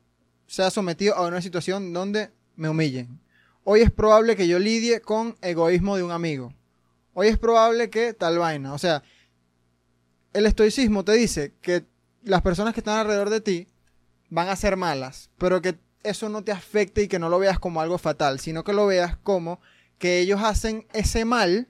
[0.46, 3.20] sea sometido a una situación donde me humillen.
[3.64, 6.54] Hoy es probable que yo lidie con egoísmo de un amigo.
[7.14, 8.72] Hoy es probable que tal vaina.
[8.72, 9.02] O sea,
[10.32, 11.84] el estoicismo te dice que
[12.22, 13.68] las personas que están alrededor de ti
[14.30, 17.58] van a ser malas, pero que eso no te afecte y que no lo veas
[17.58, 19.60] como algo fatal, sino que lo veas como
[19.98, 21.68] que ellos hacen ese mal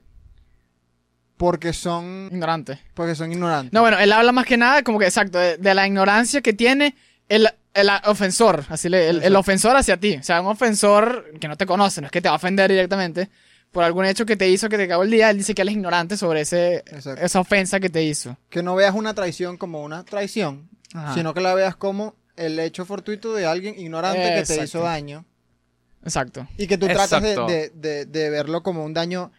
[1.37, 2.79] porque son, Ignorante.
[2.93, 3.71] porque son ignorantes.
[3.71, 6.53] No, bueno, él habla más que nada, como que exacto, de, de la ignorancia que
[6.53, 6.95] tiene
[7.29, 10.17] el, el ofensor, así le, el, el ofensor hacia ti.
[10.19, 12.71] O sea, un ofensor que no te conoce, no es que te va a ofender
[12.71, 13.29] directamente
[13.71, 15.29] por algún hecho que te hizo que te cagó el día.
[15.29, 17.21] Él dice que él es ignorante sobre ese, Exacto.
[17.23, 18.35] esa ofensa que te hizo.
[18.49, 21.13] Que no veas una traición como una traición, Ajá.
[21.13, 25.25] sino que la veas como el hecho fortuito de alguien ignorante que te hizo daño
[26.03, 26.47] Exacto.
[26.57, 29.31] y que tú tratas de, de- de- de verlo como un daño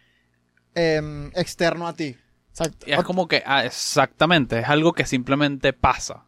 [0.75, 2.15] em, externo a ti.
[2.51, 2.85] Exacto.
[2.87, 6.23] Y es como que, ah, exactamente, es algo que simplemente pasa.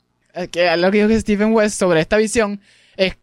[0.52, 2.62] Que lo que dijo Stephen West sobre esta visión
[2.96, 3.18] es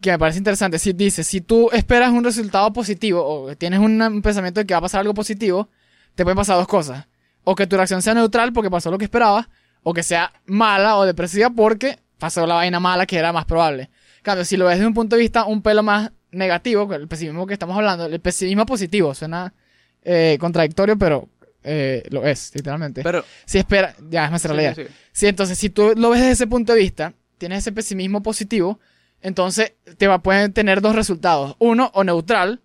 [0.00, 0.78] que me parece interesante.
[0.78, 4.74] Si dice, si tú esperas un resultado positivo o tienes un, un pensamiento de que
[4.74, 5.68] va a pasar algo positivo,
[6.14, 7.06] te pueden pasar dos cosas.
[7.44, 9.48] O que tu reacción sea neutral porque pasó lo que esperabas,
[9.84, 13.84] o que sea mala o depresiva porque pasó la vaina mala que era más probable.
[14.18, 17.08] En cambio, si lo ves desde un punto de vista un pelo más negativo, el
[17.08, 19.54] pesimismo que estamos hablando, el pesimismo positivo, suena
[20.02, 21.28] eh, contradictorio, pero
[21.62, 23.02] eh, lo es, literalmente.
[23.02, 24.74] Pero, si espera, ya es la idea.
[25.12, 28.80] sí, entonces si tú lo ves desde ese punto de vista, tienes ese pesimismo positivo,
[29.20, 31.54] entonces te va, pueden tener dos resultados.
[31.58, 32.60] Uno, o neutral,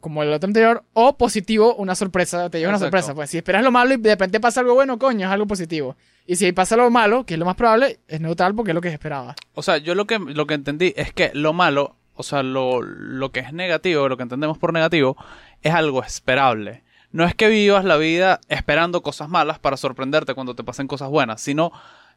[0.00, 3.14] como el otro anterior, o positivo, una sorpresa, te lleva una sorpresa.
[3.14, 5.96] Pues si esperas lo malo y de repente pasa algo bueno, coño, es algo positivo.
[6.26, 8.80] Y si pasa lo malo, que es lo más probable, es neutral porque es lo
[8.80, 9.34] que esperaba.
[9.54, 12.82] O sea, yo lo que, lo que entendí es que lo malo, o sea, lo,
[12.82, 15.16] lo que es negativo, lo que entendemos por negativo,
[15.62, 16.82] es algo esperable.
[17.10, 21.08] No es que vivas la vida esperando cosas malas para sorprenderte cuando te pasen cosas
[21.10, 21.72] buenas, sino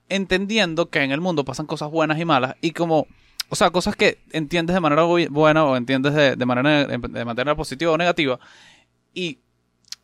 [0.08, 3.08] entendiendo que en el mundo pasan cosas buenas y malas y como,
[3.50, 7.26] o sea, cosas que entiendes de manera bu- buena o entiendes de, de manera, de
[7.26, 8.40] manera positiva o negativa
[9.14, 9.40] y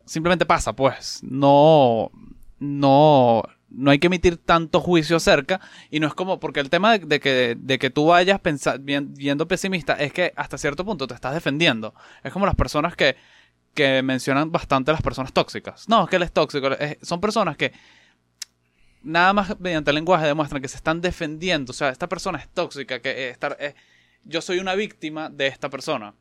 [0.04, 1.20] simplemente pasa, pues.
[1.22, 2.10] No,
[2.58, 3.42] no,
[3.74, 7.20] no hay que emitir tanto juicio acerca y no es como, porque el tema de,
[7.20, 8.40] que, de que tú vayas
[8.80, 11.94] viendo pesimista es que hasta cierto punto te estás defendiendo.
[12.22, 13.16] Es como las personas que,
[13.74, 15.88] que mencionan bastante las personas tóxicas.
[15.88, 16.68] No, es que él es tóxico.
[17.02, 17.72] son personas que
[19.02, 21.70] nada más mediante el lenguaje demuestran que se están defendiendo.
[21.70, 23.74] O sea, esta persona es tóxica, que eh, estar, eh,
[24.24, 26.14] yo soy una víctima de esta persona.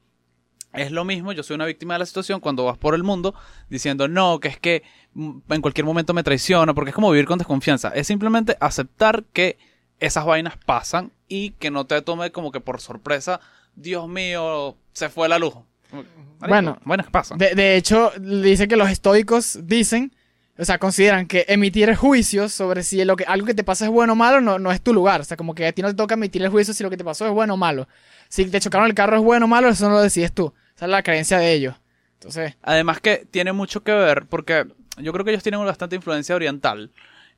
[0.73, 3.35] Es lo mismo, yo soy una víctima de la situación cuando vas por el mundo
[3.69, 7.25] diciendo, no, que es que mm, en cualquier momento me traiciona, porque es como vivir
[7.25, 7.89] con desconfianza.
[7.89, 9.57] Es simplemente aceptar que
[9.99, 13.41] esas vainas pasan y que no te tome como que por sorpresa,
[13.75, 15.53] Dios mío, se fue la luz.
[15.91, 17.37] Marico, Bueno, vainas pasan.
[17.37, 20.15] De, de hecho, dice que los estoicos dicen,
[20.57, 23.91] o sea, consideran que emitir juicios sobre si lo que, algo que te pasa es
[23.91, 25.21] bueno o malo no, no es tu lugar.
[25.21, 26.97] O sea, como que a ti no te toca emitir el juicio si lo que
[26.97, 27.87] te pasó es bueno o malo.
[28.29, 30.53] Si te chocaron el carro es bueno o malo, eso no lo decides tú.
[30.75, 31.75] Esa es la creencia de ellos.
[32.15, 36.35] Entonces, Además que tiene mucho que ver, porque yo creo que ellos tienen bastante influencia
[36.35, 36.91] oriental.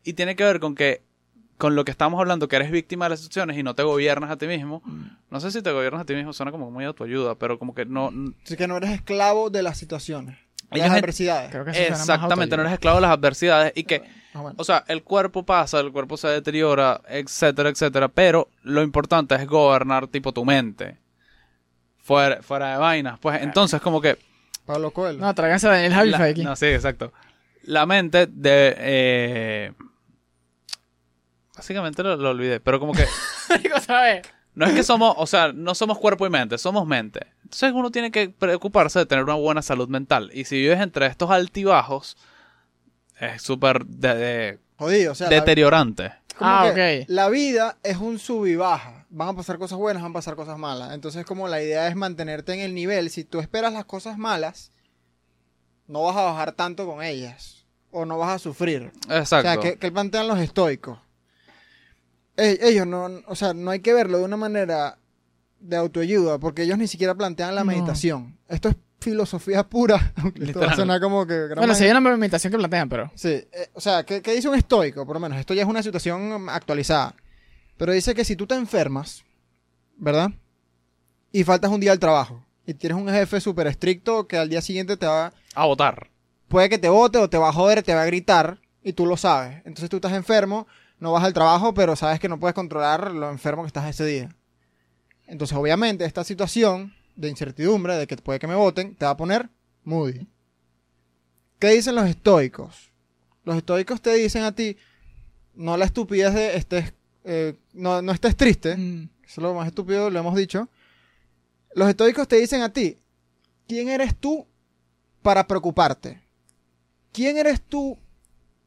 [0.03, 1.01] Y tiene que ver con que,
[1.57, 4.31] con lo que estamos hablando, que eres víctima de las situaciones y no te gobiernas
[4.31, 4.83] a ti mismo.
[5.29, 7.85] No sé si te gobiernas a ti mismo, suena como muy autoayuda, pero como que
[7.85, 8.11] no...
[8.43, 10.37] Así que no eres esclavo de las situaciones,
[10.79, 11.51] las adversidades.
[11.51, 14.83] creo que eso Exactamente, no eres esclavo de las adversidades y que, Más o sea,
[14.87, 20.31] el cuerpo pasa, el cuerpo se deteriora, etcétera, etcétera, pero lo importante es gobernar tipo
[20.33, 20.97] tu mente.
[21.97, 23.19] Fuera, fuera de vainas.
[23.19, 24.17] Pues entonces como que...
[24.65, 25.19] Pablo Coelho.
[25.19, 26.43] No, tráiganse a Daniel Javi La- aquí.
[26.43, 27.13] No, sí, exacto.
[27.63, 28.75] La mente de...
[28.77, 29.71] eh,
[31.55, 33.05] Básicamente lo, lo olvidé, pero como que...
[33.75, 34.27] Otra vez.
[34.55, 37.21] No es que somos, o sea, no somos cuerpo y mente, somos mente.
[37.43, 40.29] Entonces uno tiene que preocuparse de tener una buena salud mental.
[40.33, 42.17] Y si vives entre estos altibajos,
[43.19, 46.11] es súper de- de- Jodido, o sea, deteriorante.
[46.37, 47.05] como Ah, ok.
[47.07, 49.05] la vida es un sub y baja.
[49.09, 50.93] Van a pasar cosas buenas, van a pasar cosas malas.
[50.93, 54.71] Entonces, como la idea es mantenerte en el nivel, si tú esperas las cosas malas,
[55.87, 57.65] no vas a bajar tanto con ellas.
[57.91, 58.91] O no vas a sufrir.
[59.09, 59.47] Exacto.
[59.47, 60.97] O sea, que, que plantean los estoicos.
[62.37, 64.97] Ellos no, o sea, no hay que verlo de una manera
[65.59, 67.67] de autoayuda, porque ellos ni siquiera plantean la No.
[67.71, 68.37] meditación.
[68.49, 70.13] Esto es filosofía pura.
[70.17, 70.75] Aunque esto va a Literal.
[70.75, 71.47] sonar como que...
[71.55, 73.11] Bueno, hay una meditación que plantean, pero.
[73.15, 75.05] Sí, eh, o sea, ¿qué, qué dice un estoico?
[75.05, 77.15] Por lo menos, esto ya es una situación actualizada.
[77.77, 79.23] Pero dice que si tú te enfermas,
[79.97, 80.31] ¿verdad?
[81.31, 84.61] Y faltas un día al trabajo, y tienes un jefe súper estricto que al día
[84.61, 86.09] siguiente te va, A votar.
[86.47, 89.05] puede que te vote o te va a joder, te va a gritar, y tú
[89.05, 89.57] lo sabes.
[89.65, 90.67] Entonces tú estás enfermo,
[91.03, 94.05] no vas al trabajo, pero sabes que no puedes controlar lo enfermo que estás ese
[94.05, 94.33] día.
[95.27, 99.17] Entonces, obviamente, esta situación de incertidumbre, de que puede que me voten, te va a
[99.17, 99.49] poner
[99.83, 100.25] moody.
[101.59, 102.93] ¿Qué dicen los estoicos?
[103.43, 104.77] Los estoicos te dicen a ti,
[105.55, 106.93] no la estupidez de estés,
[107.25, 110.69] eh, no, no estés triste, Mm, eso es lo más estúpido, lo hemos dicho.
[111.75, 112.97] Los estoicos te dicen a ti,
[113.67, 114.47] ¿quién eres tú
[115.21, 116.21] para preocuparte?
[117.11, 117.99] ¿Quién eres tú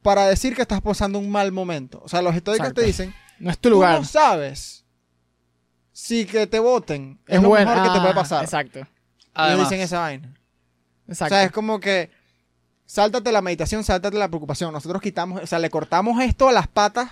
[0.07, 2.01] para decir que estás pasando un mal momento?
[2.05, 2.81] O sea, los estoicos Exacto.
[2.81, 3.99] te dicen, No es tu tú lugar.
[3.99, 4.85] no sabes
[5.92, 7.71] si que te voten es, lo bueno.
[7.71, 8.45] mejor que te puede Ah, pasar.
[8.45, 8.87] Exacto.
[9.35, 10.35] Además, dicen esa vaina.
[11.09, 11.35] Exacto.
[11.35, 12.11] O sea, es como que
[12.85, 14.73] sáltate la meditación, sáltate la preocupación.
[14.73, 17.11] Nosotros quitamos, o sea, le cortamos esto a las patas.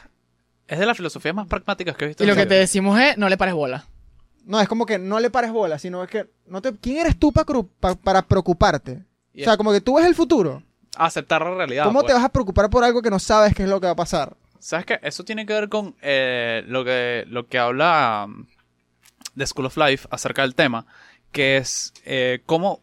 [0.66, 2.24] es de las filosofías más pragmáticas que he visto.
[2.24, 3.86] y lo que te decimos es, no le pares bola.
[4.44, 7.18] No, es como que no le pares bola, sino es que no te, ¿quién eres
[7.18, 9.02] tú pa cru- pa- para preocuparte?
[9.32, 10.62] Y O sea, como que tú ves el futuro.
[10.96, 11.84] Aceptar la realidad.
[11.84, 12.08] ¿Cómo pues.
[12.08, 13.96] te vas a preocupar por algo que no sabes qué es lo que va a
[13.96, 14.36] pasar?
[14.58, 14.98] ¿Sabes qué?
[15.02, 18.46] Eso tiene que ver con eh, lo, que, lo que habla um,
[19.36, 20.86] The School of Life acerca del tema,
[21.32, 22.80] que es eh, cómo,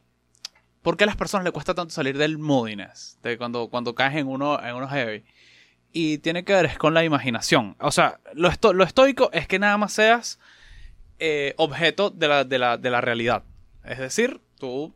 [0.84, 4.16] por qué a las personas les cuesta tanto salir del moodiness, de cuando, cuando caes
[4.18, 5.24] en uno, en uno heavy.
[5.94, 7.76] Y tiene que ver es con la imaginación.
[7.80, 10.40] O sea, lo, esto- lo estoico es que nada más seas
[11.20, 13.44] eh, objeto de la, de, la, de la realidad.
[13.84, 14.94] Es decir, tú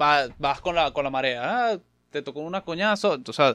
[0.00, 1.78] va- vas con la, con la marea, ah,
[2.16, 3.54] te tocó una coñazo, o sea,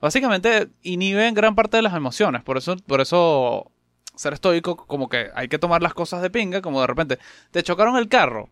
[0.00, 2.42] básicamente inhiben gran parte de las emociones.
[2.42, 3.70] Por eso, por eso
[4.14, 7.18] ser estoico, como que hay que tomar las cosas de pinga, como de repente
[7.50, 8.50] te chocaron el carro,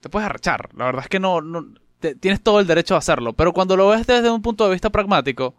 [0.00, 0.68] te puedes arrechar.
[0.76, 1.40] La verdad es que no,
[2.20, 3.32] tienes todo el derecho a hacerlo.
[3.32, 5.54] Pero cuando lo ves desde un punto de vista pragmático,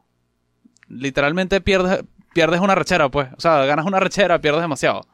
[0.88, 3.30] literalmente pierdes, pierdes una rechera, pues.
[3.36, 5.06] O sea, ganas una rechera, pierdes demasiado.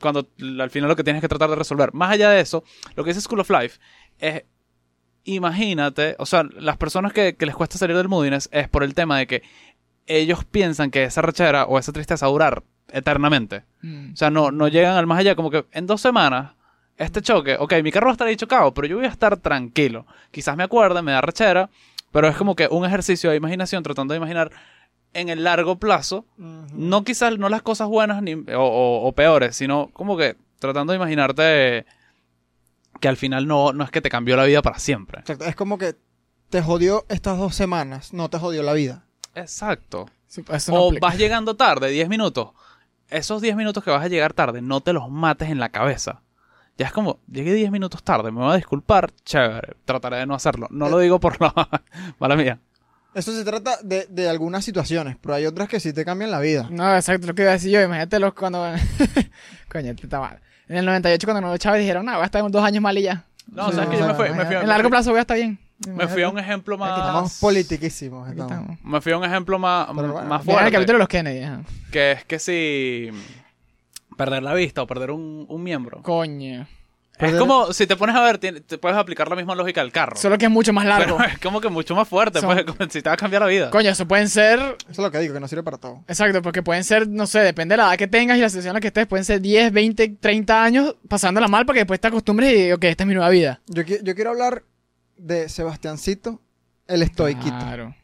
[0.00, 0.28] Cuando
[0.60, 1.92] al final lo que tienes que tratar de resolver.
[1.94, 2.62] Más allá de eso,
[2.94, 3.80] lo que dice School of Life
[4.18, 4.44] es
[5.34, 8.94] imagínate, o sea, las personas que, que les cuesta salir del moodiness es por el
[8.94, 9.42] tema de que
[10.06, 13.64] ellos piensan que esa rechera o esa tristeza va a durar eternamente.
[13.82, 14.12] Mm.
[14.12, 16.52] O sea, no, no llegan al más allá, como que en dos semanas,
[16.96, 19.36] este choque, ok, mi carro va a estar ahí chocado, pero yo voy a estar
[19.36, 20.06] tranquilo.
[20.30, 21.68] Quizás me acuerde, me da rechera,
[22.10, 24.50] pero es como que un ejercicio de imaginación tratando de imaginar
[25.14, 29.56] en el largo plazo, no quizás, no las cosas buenas ni, o, o- o peores,
[29.56, 31.86] sino como que tratando de imaginarte
[33.00, 35.20] que al final no, no es que te cambió la vida para siempre.
[35.20, 35.96] Exacto, Es como que
[36.50, 39.04] te jodió estas dos semanas, no te jodió la vida.
[39.34, 40.08] Exacto.
[40.26, 41.06] Sí, pues, eso no O aplica.
[41.06, 42.50] vas llegando tarde, 10 minutos.
[43.08, 46.22] Esos 10 minutos que vas a llegar tarde, no te los mates en la cabeza.
[46.76, 50.34] Ya es como, llegué 10 minutos tarde, me voy a disculpar, chévere, trataré de no
[50.34, 50.68] hacerlo.
[50.70, 51.52] No lo digo por la
[52.20, 52.60] mala mía.
[53.14, 56.40] Eso se trata de, de algunas situaciones, pero hay otras que sí te cambian la
[56.40, 56.68] vida.
[56.70, 57.80] No, exacto, lo que iba a decir yo.
[57.82, 58.62] Imagínate los cuando.
[59.72, 60.40] Coño, este está mal.
[60.68, 62.96] En el 98, cuando nos Chávez dijeron, no, voy a estar en dos años mal
[62.98, 63.24] y ya.
[63.50, 65.10] No, Sí, sabes que no, yo me no, fui, no, me fui, En largo plazo
[65.10, 65.58] voy a estar bien.
[65.88, 67.38] me fui a un ejemplo Aquí Estamos más.
[67.40, 68.28] politiquísimos.
[68.28, 68.70] Aquí estamos.
[68.70, 68.84] estamos.
[68.84, 70.70] Me fui a un ejemplo más, Pero bueno, más el fuerte.
[70.72, 71.42] capítulo de los Kennedy.
[71.44, 71.62] ajá.
[71.90, 73.10] Que es que si
[74.16, 76.02] perder la vista o perder un, un miembro.
[76.02, 76.66] Coño.
[77.18, 79.90] Es Perder- como, si te pones a ver, te puedes aplicar la misma lógica al
[79.90, 80.16] carro.
[80.16, 81.16] Solo que es mucho más largo.
[81.18, 83.42] Pero es como que mucho más fuerte, Son- pues, como si te va a cambiar
[83.42, 83.70] la vida.
[83.70, 84.58] Coño, eso pueden ser.
[84.60, 86.04] Eso es lo que digo, que no sirve para todo.
[86.06, 88.70] Exacto, porque pueden ser, no sé, depende de la edad que tengas y la situación
[88.70, 89.06] en la que estés.
[89.06, 92.84] Pueden ser 10, 20, 30 años pasándola mal para que después te acostumbres y, ok,
[92.84, 93.60] esta es mi nueva vida.
[93.66, 94.62] Yo, qui- yo quiero hablar
[95.16, 96.40] de Sebastiancito,
[96.86, 97.56] el estoiquito.
[97.58, 97.94] Claro.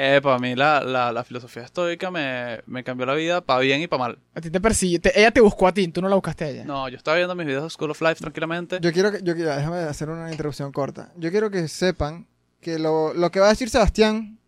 [0.00, 3.80] Eh, para mí la, la, la filosofía estoica me, me cambió la vida para bien
[3.82, 4.18] y para mal.
[4.32, 5.00] A ti te persiguió.
[5.00, 6.64] te- ella te buscó a ti, tú no la buscaste a ella.
[6.64, 8.78] No, yo estaba viendo mis videos de School of Life tranquilamente.
[8.80, 11.12] Yo quiero que, yo quiero, déjame hacer una introducción corta.
[11.16, 12.28] Yo quiero que sepan
[12.60, 14.38] que lo, lo que va a decir Sebastián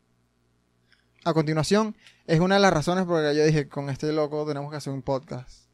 [1.25, 4.47] a continuación es una de las razones por las que yo dije, con este loco
[4.47, 5.65] tenemos que hacer un podcast.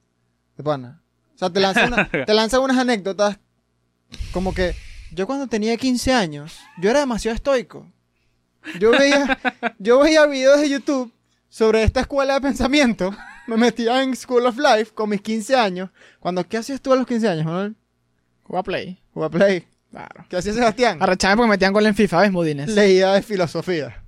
[0.57, 1.03] De pana.
[1.35, 3.39] O sea, te lanza, una- te lanza unas anécdotas
[4.33, 4.75] como que
[5.13, 7.93] yo cuando tenía 15 años, yo era demasiado estoico.
[8.79, 9.39] Yo veía,
[9.79, 11.13] yo veía videos de YouTube
[11.49, 13.15] sobre esta escuela de pensamiento.
[13.47, 15.91] Me metía en School of Life con mis 15 años.
[16.21, 17.77] Cuando, ¿qué hacías tú a los 15 años, Manuel?
[18.43, 18.99] Juega Play.
[19.13, 19.67] Juega Play.
[19.91, 20.27] Claro.
[20.29, 20.99] ¿Qué hacía Sebastián?
[21.01, 22.69] Arrechame porque metían gol en FIFA, ¿ves, Modines?
[22.69, 24.03] Leía de filosofía.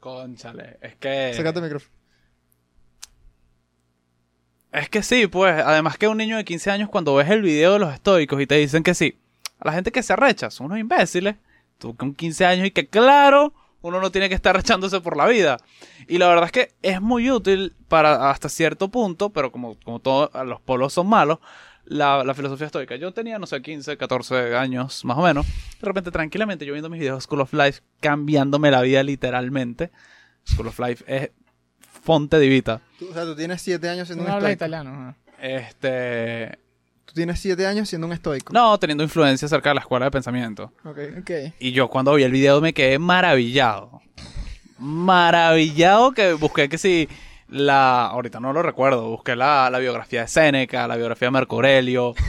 [0.00, 1.32] Conchale, es que...
[1.34, 1.92] Sácate el micrófono.
[4.74, 7.74] Es que sí, pues, además que un niño de 15 años cuando ves el video
[7.74, 9.16] de los estoicos y te dicen que sí,
[9.60, 11.36] a la gente que se arrecha son unos imbéciles,
[11.78, 15.26] tú con 15 años y que claro, uno no tiene que estar arrechándose por la
[15.26, 15.58] vida.
[16.08, 20.00] Y la verdad es que es muy útil para hasta cierto punto, pero como, como
[20.00, 21.38] todos los polos son malos,
[21.84, 22.96] la, la filosofía estoica.
[22.96, 26.88] Yo tenía, no sé, 15, 14 años más o menos, de repente tranquilamente yo viendo
[26.88, 29.90] mis videos de School of Life, cambiándome la vida literalmente.
[30.48, 31.30] School of Life es
[32.02, 32.80] fonte divita.
[33.10, 34.50] O sea, tú tienes 7 años no un estoico.
[34.50, 35.14] italiano.
[35.38, 36.58] Este,
[37.14, 38.52] Tú tienes 7 años siendo un estoico.
[38.52, 40.72] No, teniendo influencia acerca de la escuela de pensamiento.
[40.84, 40.98] Ok.
[41.20, 41.30] Ok.
[41.60, 44.02] Y yo cuando vi el video me quedé maravillado.
[44.78, 47.08] Maravillado que busqué que si
[47.48, 48.06] la...
[48.06, 49.08] Ahorita no lo recuerdo.
[49.10, 52.14] Busqué la, la biografía de Séneca, la biografía de Marco Aurelio.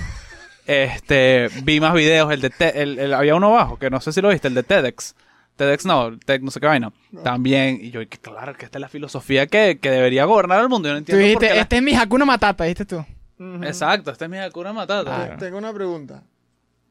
[0.67, 4.12] Este, vi más videos, el de Te- el- el- había uno abajo, que no sé
[4.12, 5.13] si lo viste, el de TEDx.
[5.58, 6.91] TEDx no, TED no sé qué vaina.
[7.24, 10.67] También, y yo, que claro, que esta es la filosofía que, que debería gobernar el
[10.69, 10.88] mundo.
[10.89, 13.06] Yo no Tú entiendo por dijiste, qué la- este es mi Hakuna Matata, dijiste tú.
[13.38, 15.15] Exacto, esta es mi Hakuna Matata.
[15.15, 15.38] Claro.
[15.38, 16.24] Tengo una pregunta.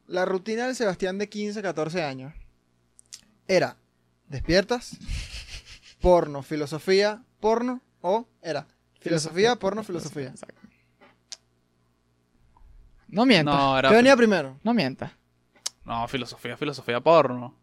[0.06, 2.34] La rutina del Sebastián de 15, 14 años
[3.48, 3.76] era
[4.28, 4.96] despiertas,
[6.00, 8.66] porno, filosofía, porno o era
[9.00, 10.28] filosofía, porno, filosofía.
[10.28, 10.60] Exacto.
[13.08, 13.54] No mientas.
[13.54, 13.88] No, era.
[13.90, 14.58] ¿Qué venía primero?
[14.62, 15.12] No mientas.
[15.84, 17.54] No, filosofía, filosofía porno.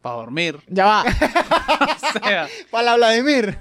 [0.00, 0.58] Para dormir.
[0.66, 1.04] Ya va.
[1.04, 3.58] o sea, Para Vladimir.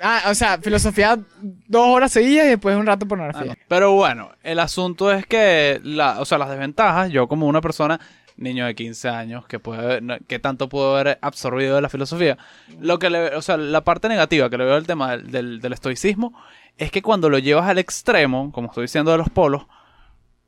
[0.00, 3.52] Ah, o sea, filosofía dos horas seguidas y después un rato ah, pornografía.
[3.52, 3.54] no.
[3.68, 8.00] Pero bueno, el asunto es que, la, o sea, las desventajas, yo como una persona,
[8.36, 12.36] niño de 15 años, que puede, que tanto puedo haber absorbido de la filosofía,
[12.80, 15.60] lo que le, o sea, la parte negativa que le veo del tema del, del,
[15.60, 16.34] del estoicismo
[16.76, 19.66] es que cuando lo llevas al extremo, como estoy diciendo de los polos,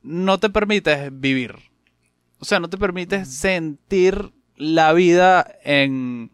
[0.01, 1.55] no te permites vivir.
[2.39, 6.31] O sea, no te permites sentir la vida en...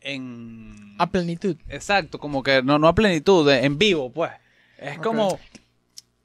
[0.00, 0.91] en...
[1.02, 1.56] A plenitud.
[1.68, 4.30] Exacto, como que no, no a plenitud, de- en vivo, pues.
[4.78, 5.38] Es como,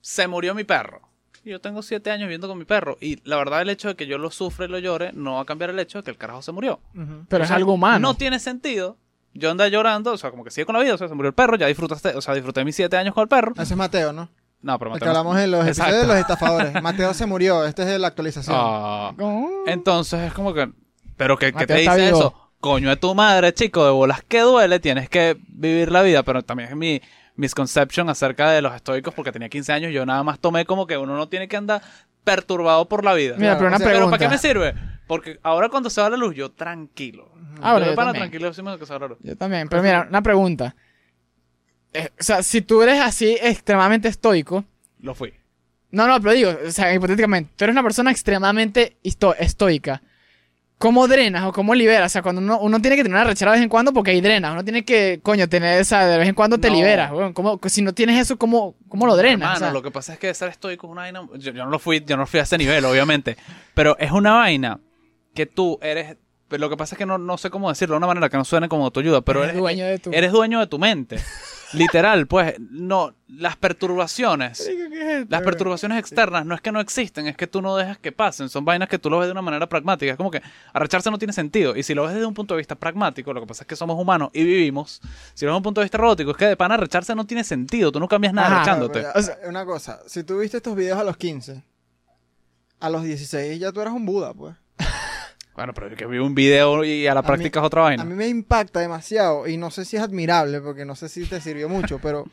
[0.02, 1.02] se murió mi perro.
[1.44, 2.98] Y Yo tengo siete años viviendo con mi perro.
[3.00, 5.42] Y la verdad, el hecho de que yo lo sufra y lo llore no va
[5.42, 6.80] a cambiar el hecho de que el carajo se murió.
[7.30, 8.00] Pero O es sea, algo humano.
[8.00, 8.98] No tiene sentido.
[9.34, 10.96] Yo ando llorando, o sea, como que sigue con la vida.
[10.96, 13.22] O sea, se murió el perro, ya disfrutaste, o sea, disfruté mis siete años con
[13.22, 13.54] el perro.
[13.56, 14.30] Ese es Mateo, ¿no?
[14.62, 16.74] No, pero que Mateo no- hablamos en los episodios de los estafadores.
[16.82, 17.66] Mateo se murió.
[17.66, 18.56] Esta es la actualización.
[18.60, 19.14] Ah.
[19.18, 19.50] ¿Cómo?
[19.68, 20.70] Entonces es como que.
[21.16, 22.18] ¿Pero qué, qué te dice vivo.
[22.18, 22.47] eso?
[22.60, 26.24] Coño de tu madre, chico, de bolas que duele, tienes que vivir la vida.
[26.24, 27.02] Pero también es mi
[27.36, 29.92] misconception acerca de los estoicos, porque tenía 15 años.
[29.94, 31.82] Yo nada más tomé como que uno no tiene que andar
[32.24, 33.36] perturbado por la vida.
[33.38, 34.18] Mira, pero una o sea, pero pregunta.
[34.18, 34.74] ¿para qué me sirve?
[35.08, 37.32] Porque ahora cuando se va la luz, yo tranquilo.
[37.62, 38.24] Ah, bueno, yo yo pana también.
[38.24, 39.18] tranquilo decimos que se va la luz.
[39.22, 39.70] Yo también.
[39.70, 40.76] Pero mira, una pregunta.
[41.94, 44.66] Eh, o sea, si tú eres así extremadamente estoico.
[45.00, 45.34] Lo fui.
[45.92, 50.02] No, no, pero digo, o sea, hipotéticamente, tú eres una persona extremadamente histo- estoica.
[50.80, 52.12] ¿Cómo drenas o cómo liberas?
[52.12, 54.12] O sea, cuando uno, uno tiene que tener una rechera de vez en cuando porque
[54.12, 54.52] ahí drenas.
[54.54, 56.76] Uno tiene que, coño, tener esa, de vez en cuando te No.
[56.76, 57.12] liberas.
[57.12, 57.34] weón.
[57.34, 59.40] ¿Cómo- si no tienes eso, ¿cómo, cómo lo drenas?
[59.42, 61.28] Hermano, O sea, lo que pasa es que ser estoico es una vaina.
[61.40, 63.38] Yo, yo no lo fui, yo no fui a ese nivel, obviamente.
[63.74, 64.80] Pero es una vaina
[65.34, 66.16] que tú eres.
[66.48, 68.38] pero Lo que pasa es que no, no sé cómo decirlo de una manera que
[68.38, 70.12] no suene como autoayuda, pero eres eres, dueño de tu...
[70.14, 71.18] eres dueño de tu mente.
[71.74, 77.28] Literal, pues, no, las perturbaciones, ¿Qué es las perturbaciones externas no es que no existen,
[77.28, 79.42] es que tú no dejas que pasen, son vainas que tú lo ves de una
[79.42, 80.42] manera pragmática, es como que
[80.74, 83.42] arrecharse no tiene sentido, y si lo ves desde un punto de vista pragmático, lo
[83.42, 85.02] que pasa es que somos humanos y vivimos,
[85.34, 87.26] si lo ves desde un punto de vista robótico, es que de pana arrecharse no
[87.26, 89.00] tiene sentido, tú no cambias nada Ajá, arrechándote.
[89.02, 91.64] Pero, O sea- una cosa, si tú viste estos videos a los 15,
[92.80, 94.56] a los 16 ya tú eras un Buda, pues.
[95.58, 98.04] Bueno, pero que vi un video y a la A práctica mí- es otra vaina.
[98.04, 101.26] A mí me impacta demasiado y no sé si es admirable porque no sé si
[101.26, 102.30] te sirvió mucho, pero, o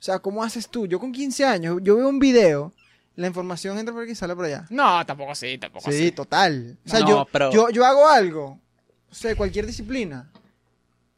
[0.00, 0.86] sea, ¿cómo haces tú?
[0.86, 2.72] Yo con 15 años, yo veo un video,
[3.14, 4.66] la información entra por aquí y sale por allá.
[4.68, 6.10] No, tampoco así, tampoco Sí, así.
[6.12, 6.76] total.
[6.84, 8.58] O sea, No, yo, pero- yo, yo hago algo,
[9.10, 10.28] o sea, cualquier disciplina,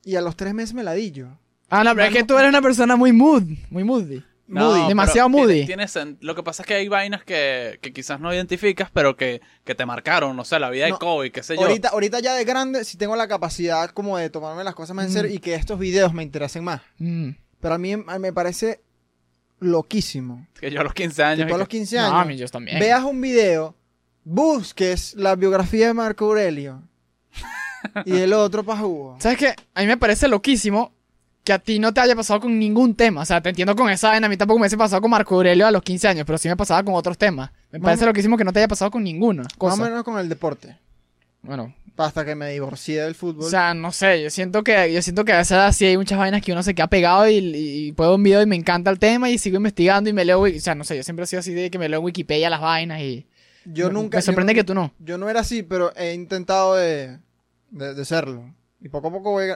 [0.05, 1.29] y a los tres meses me la di yo.
[1.71, 4.23] Ah, no, pero es que tú eres una persona muy mood, muy moody.
[4.49, 4.89] No, moody.
[4.89, 5.67] Demasiado moody.
[5.67, 5.85] tiene
[6.21, 9.75] lo que pasa es que hay vainas que, que quizás no identificas, pero que, que
[9.75, 11.63] te marcaron, no sé, la vida de No, Kobe, qué sé yo.
[11.63, 15.05] Ahorita, ahorita ya de grande sí tengo la capacidad como de tomarme las cosas más
[15.07, 15.15] en Mm.
[15.15, 16.81] serio y que estos videos me interesen más.
[16.99, 17.31] Mm.
[17.61, 18.81] Pero a mí me parece
[19.61, 20.47] loquísimo.
[20.59, 21.45] Que yo a los 15 años.
[21.47, 22.15] Tipo a los que- 15 No, años.
[22.15, 22.79] a mí yo también.
[22.79, 23.75] veas un video,
[24.25, 26.83] busques la biografía de Marco Aurelio
[28.05, 29.17] y el otro pa' jugo.
[29.21, 29.55] ¿Sabes qué?
[29.75, 30.93] A mí me parece loquísimo
[31.49, 33.23] que a ti no te haya pasado con ningún tema.
[33.23, 34.27] O sea, te entiendo con esa vaina.
[34.27, 36.47] A mí tampoco me hubiese pasado con Marco Aurelio a los 15 años, pero sí
[36.47, 37.51] me pasaba con otros temas.
[37.73, 39.83] Me Más parece o- loquísimo que no te haya pasado con ninguna Más cosa.
[39.83, 40.77] o menos con el deporte.
[41.43, 43.47] Bueno, Hasta que me divorcié del fútbol.
[43.47, 44.23] o sea, no sé.
[44.23, 46.63] Yo siento que yo siento que a esa edad sí hay muchas vainas que uno
[46.63, 49.57] se queda pegado y, y puedo un video y me encanta el tema y sigo
[49.57, 50.43] investigando y me leo.
[50.43, 50.97] O sea, no sé.
[50.97, 53.27] Yo siempre he sido así de que me leo en Wikipedia las vainas y.
[53.65, 54.19] yo me- nunca.
[54.19, 54.93] Me sorprende yo, que tú no.
[54.99, 57.19] yo no era así, pero he intentado de,
[57.71, 58.55] de, de serlo.
[58.81, 59.49] Y poco a poco voy,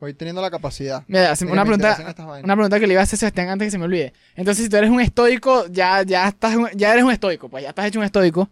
[0.00, 1.02] voy teniendo la capacidad.
[1.08, 1.96] Mira, una pregunta.
[2.44, 4.12] Una pregunta que le iba a hacer a Sebastián antes que se me olvide.
[4.36, 7.70] Entonces, si tú eres un estoico, ya, ya, estás, ya eres un estoico, pues ya
[7.70, 8.48] estás hecho un estoico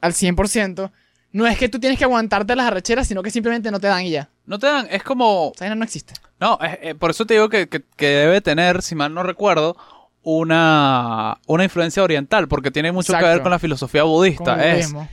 [0.00, 0.90] al 100%.
[1.32, 4.02] No es que tú tienes que aguantarte las arrecheras, sino que simplemente no te dan
[4.04, 4.28] y ya.
[4.46, 5.48] No te dan, es como.
[5.48, 6.14] O sea, no existe.
[6.40, 9.22] No, es- eh, por eso te digo que, que- que debe tener, si mal no
[9.22, 9.76] recuerdo,
[10.22, 14.64] una, una influencia oriental, porque tiene mucho que ver con la filosofía budista.
[14.72, 15.08] Es mismo.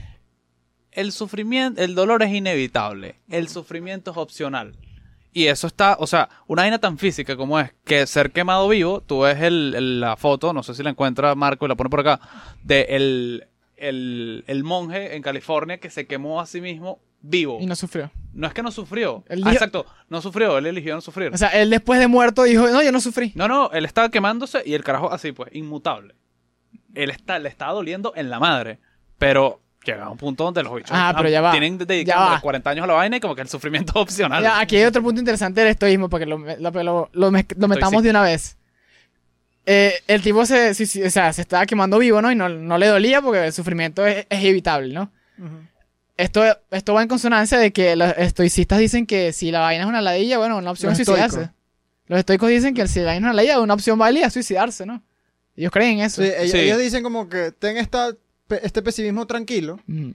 [0.92, 4.76] el sufrimiento, el dolor es inevitable, el sufrimiento es opcional.
[5.36, 9.00] Y eso está, o sea, una vaina tan física como es que ser quemado vivo,
[9.00, 11.90] tú ves el, el- la foto, no sé si la encuentra Marco y la pone
[11.90, 12.20] por acá,
[12.62, 17.58] de el, el, el monje en California que se quemó a sí mismo vivo.
[17.60, 18.12] Y no sufrió.
[18.32, 19.24] No es que no sufrió.
[19.28, 21.34] Ah, exacto, no sufrió, él eligió no sufrir.
[21.34, 23.32] O sea, él después de muerto dijo, no, yo no sufrí.
[23.34, 26.14] No, no, él estaba quemándose y el carajo así, pues, inmutable.
[26.94, 28.78] Él está, le estaba doliendo en la madre.
[29.18, 31.50] Pero llega a un punto donde los bichos Ah, pero ya va.
[31.52, 32.40] tienen Ya dedicado va.
[32.40, 34.42] 40 años a la vaina y como que el sufrimiento es opcional.
[34.42, 37.54] Ya, aquí hay otro punto interesante del estoísmo, para que lo, lo, lo, lo mez-
[37.56, 38.56] lo metamos de una vez.
[39.66, 42.30] Eh, el tipo se, sí, o sea, se estaba quemando vivo, ¿no?
[42.30, 45.10] Y no, no le dolía porque el sufrimiento es, es evitable, ¿no?
[46.16, 49.88] Esto, esto va en consonancia de que los estoicistas dicen que si la vaina es
[49.88, 51.50] una ladilla, bueno, una opción Los es suicidarse.
[52.06, 54.84] Los estoicos dicen que si la vaina es una ladilla, una opción válida es suicidarse,
[54.86, 55.02] ¿no?
[55.56, 56.22] Ellos creen en eso.
[56.22, 56.58] Sí, ellos, Sí.
[56.58, 58.12] ellos dicen como que ten esta,
[58.62, 60.14] este pesimismo tranquilo Ujú.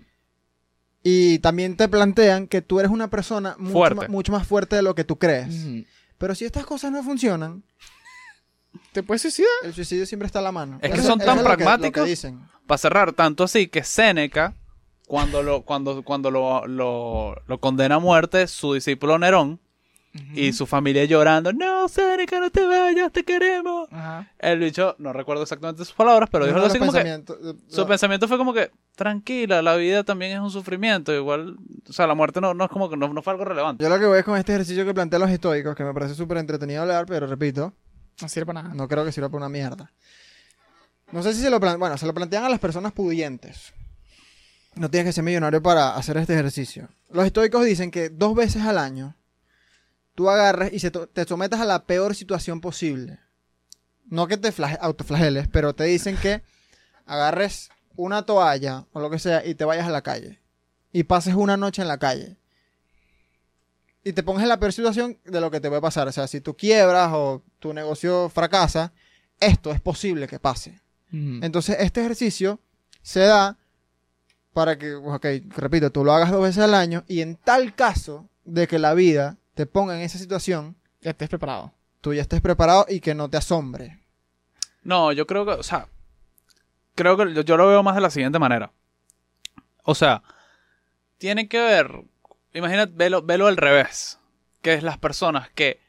[1.03, 5.03] y también te plantean que tú eres una persona mucho, más fuerte de lo que
[5.03, 5.47] tú crees.
[5.65, 5.85] Ujú.
[6.17, 7.63] Pero si estas cosas no funcionan,
[8.91, 9.49] ¿Te puedes suicidar?
[9.63, 10.77] el suicidio siempre está a la mano.
[10.81, 12.05] Es que son tan es lo que- lo que pragmáticos.
[12.07, 12.39] dicen.
[12.67, 14.55] Para cerrar, tanto así que Séneca,
[15.07, 19.59] cuando lo, cuando, cuando lo, lo, lo condena a muerte, su discípulo Nerón
[20.33, 23.87] y su familia llorando, no, Séneca, no te vayas, te queremos.
[23.91, 24.31] Ajá.
[24.39, 26.97] El bicho, no recuerdo exactamente sus palabras, pero dijo algo así como que...
[26.99, 27.37] pensamientos-
[27.67, 31.13] Su pensamiento fue como que, tranquila, la vida también es un sufrimiento.
[31.13, 31.57] Igual,
[31.87, 33.83] o sea, la muerte no, no es como que no, no fue algo relevante.
[33.83, 36.15] Yo lo que voy es con este ejercicio que plantean los estoicos, que me parece
[36.15, 37.73] súper entretenido hablar, pero repito,
[38.21, 38.75] No sirve para nada.
[38.75, 39.91] no creo que sirva para una mierda.
[41.11, 43.73] No sé si se lo plantean, bueno, se lo plantean a las personas pudientes.
[44.75, 46.89] No tienes que ser millonario para hacer este ejercicio.
[47.11, 49.15] Los estoicos dicen que dos veces al año
[50.19, 53.19] tú agarres y se te sometas a la peor situación posible.
[54.09, 56.41] No que te flage- autoflageles, pero te dicen que
[57.05, 60.41] agarres una toalla o lo que sea y te vayas a la calle.
[60.91, 62.35] Y pases una noche en la calle.
[64.03, 66.05] Y te pongas en la peor situación de lo que te puede pasar.
[66.09, 68.91] O sea, si tú quiebras o tu negocio fracasa,
[69.39, 70.81] esto es posible que pase.
[71.13, 72.59] Entonces, este ejercicio
[73.01, 73.57] se da
[74.51, 78.27] para que, ok, repito, tú lo hagas dos veces al año y en tal caso
[78.43, 81.73] de que la vida te ponga en esa situación, Ya estés preparado.
[81.99, 83.99] tú ya estés preparado y que no te asombre.
[84.83, 85.89] No, yo creo que, o sea,
[86.95, 88.71] creo que yo, yo lo veo más de la siguiente manera.
[89.83, 90.23] O sea,
[91.17, 92.05] tiene que ver,
[92.53, 94.17] imagínate, velo, velo al revés,
[94.61, 95.81] que es las personas que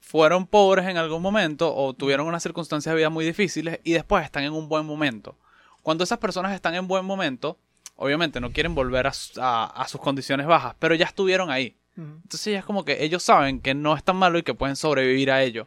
[0.00, 4.24] fueron pobres en algún momento o tuvieron unas circunstancias de vida muy difíciles y después
[4.24, 5.36] están en un buen momento.
[5.82, 7.58] Cuando esas personas están en buen momento,
[7.96, 11.76] obviamente no quieren volver a, su- a- a sus condiciones bajas, pero ya estuvieron ahí.
[11.96, 14.76] Entonces ya es como que ellos saben que no es tan malo y que pueden
[14.76, 15.66] sobrevivir a ello.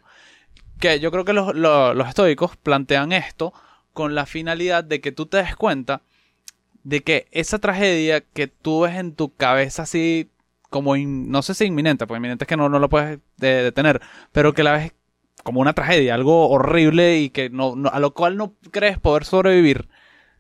[0.79, 3.53] Que yo creo que los, los- los estoicos plantean esto
[3.93, 6.01] con la finalidad de que tú te des cuenta
[6.83, 10.29] de que esa tragedia que tú ves en tu cabeza así
[10.69, 13.63] como, in- no sé si inminente, porque inminente es que no, no lo puedes de-
[13.63, 14.01] detener,
[14.31, 14.93] pero que la ves
[15.43, 19.23] como una tragedia, algo horrible y que no, no- a lo cual no crees poder
[19.25, 19.87] sobrevivir.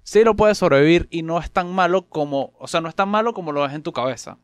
[0.03, 3.09] Sí lo puedes sobrevivir y no es tan malo como, o sea, no es tan
[3.09, 4.37] malo como lo ves en tu cabeza.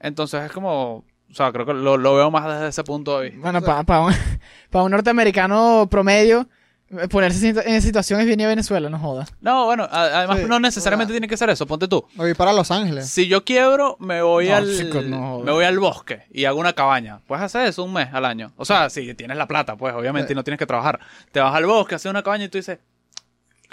[0.00, 3.30] Entonces es como, o sea, creo que lo, lo veo más desde ese punto de
[3.30, 3.40] vista.
[3.40, 4.12] Bueno, para un,
[4.70, 6.48] pa un norteamericano promedio,
[6.90, 9.32] eh, ponerse en esa situación es venir a Venezuela, no jodas.
[9.40, 12.04] No, bueno, además Sí, no necesariamente tiene que ser eso, ponte tú.
[12.16, 13.08] Voy para Los Ángeles.
[13.08, 16.58] Si yo quiebro, me voy No, al chico, no, me voy al bosque y hago
[16.58, 17.20] una cabaña.
[17.28, 18.52] Puedes hacer eso un mes al año.
[18.56, 20.32] O sea, si tienes la plata, pues obviamente Sí.
[20.32, 20.98] y no tienes que trabajar.
[21.30, 22.78] Te vas al bosque, haces una cabaña y tú dices,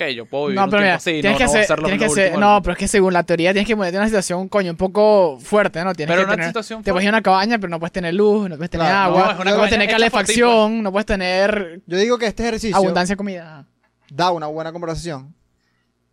[0.06, 2.00] "Ok, yo puedo vivir No, un pero mira, así, tienes no, que no hacer, tienes
[2.00, 2.62] que hacer, último del no, mundo".
[2.64, 5.40] pero es que según la teoría tienes que ponerte en una situación, coño, un poco
[5.40, 5.94] fuerte, ¿no?
[5.96, 7.92] Tienes Pero que una tener, situación te puedes ir a una cabaña, pero no puedes
[7.94, 11.98] tener luz, no puedes tener Claro, agua, no, puedes tener calefacción, no puedes tener Yo
[11.98, 13.66] digo que este ejercicio abundancia de comida.
[14.10, 15.34] da una buena conversación.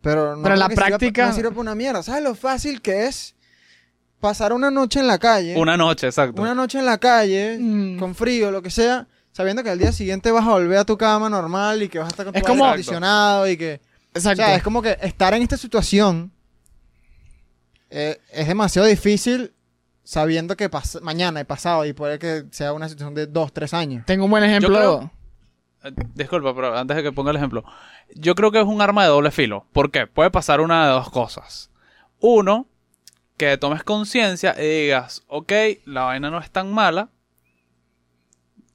[0.00, 2.02] Pero, no Pero en la que práctica- no sirve para una mierda.
[2.02, 3.34] ¿Sabes lo fácil que es
[4.20, 5.54] pasar una noche en la calle?
[5.56, 6.42] Una noche, exacto.
[6.42, 7.98] una noche en la calle, Mm.
[7.98, 10.96] con frío, lo que sea, sabiendo que al día siguiente vas a volver a tu
[10.96, 13.80] cama normal y que vas a estar con Es tu como- aire acondicionado y que...
[14.14, 14.36] O Exacto.
[14.42, 16.30] sea, es como que estar en esta situación
[17.90, 19.52] eh, es demasiado difícil
[20.02, 23.74] sabiendo que pas- mañana y pasado y puede que sea una situación de dos, tres
[23.74, 24.04] años.
[24.06, 24.68] Tengo un buen ejemplo.
[24.76, 25.10] creo-
[25.84, 27.64] Eh, Disculpa, pero antes de que ponga el ejemplo.
[28.14, 29.66] Yo creo que es un arma de doble filo.
[29.72, 30.06] ¿Por qué?
[30.06, 31.70] Puede pasar una de dos cosas.
[32.20, 32.66] Uno,
[33.36, 35.52] que tomes conciencia y digas, ok,
[35.86, 37.10] la vaina no es tan mala.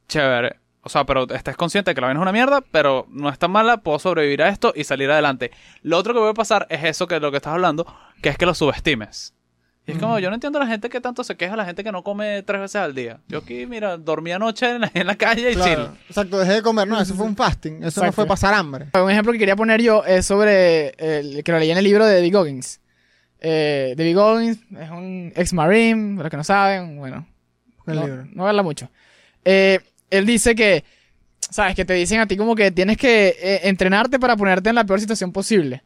[0.09, 0.57] Chévere.
[0.81, 3.37] O sea, pero estés consciente de que la vaina es una mierda, pero no es
[3.39, 5.51] tan mala, puedo sobrevivir a esto y salir adelante.
[5.83, 7.85] Lo otro que puede pasar es eso que es lo que estás hablando,
[8.21, 9.33] que es que lo subestimes.
[9.85, 11.83] Y es como, yo no entiendo a la gente que tanto se queja, la gente
[11.83, 13.19] que no come tres veces al día.
[13.27, 15.85] Yo aquí, mira, dormí anoche en la, en la calle y Claro.
[15.87, 15.99] chill.
[16.09, 16.87] Exacto, dejé de comer.
[16.87, 17.77] No, eso fue un fasting.
[17.77, 18.11] Eso no Exacto.
[18.13, 18.87] fue pasar hambre.
[18.93, 22.05] Un ejemplo que quería poner yo es sobre el que lo leí en el libro
[22.05, 22.79] de David Goggins.
[23.41, 27.27] Eh, David Goggins es un ex marine, para los que no saben, bueno,
[27.87, 28.27] El no, libro.
[28.31, 28.89] no verla mucho.
[29.43, 29.79] Eh,
[30.09, 30.83] él dice que,
[31.49, 34.75] sabes, que te dicen a ti como que tienes que eh, entrenarte para ponerte en
[34.75, 35.83] la peor situación posible.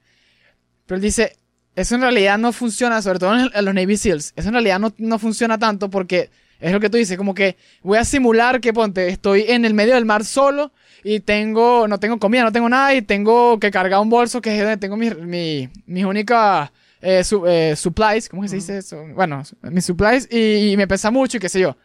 [0.85, 1.35] Pero él dice,
[1.75, 4.33] eso en realidad no funciona, sobre todo en, en los Navy SEALs.
[4.35, 7.57] Eso en realidad no, no funciona tanto porque es lo que tú dices, como que
[7.81, 10.71] voy a simular que, ponte, estoy en el medio del mar solo
[11.03, 14.53] y tengo, no tengo comida, no tengo nada y tengo que cargar un bolso que
[14.55, 16.69] es donde tengo mis, mi- mis únicas
[17.01, 19.03] eh, su- eh, supplies, ¿cómo que se dice eso?
[19.13, 21.75] Bueno, mis supplies y, y me pesa mucho y qué sé yo.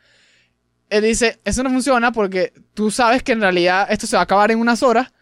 [0.91, 4.24] Él dice, eso no funciona porque tú sabes que en realidad esto se va a
[4.24, 5.12] acabar en unas horas,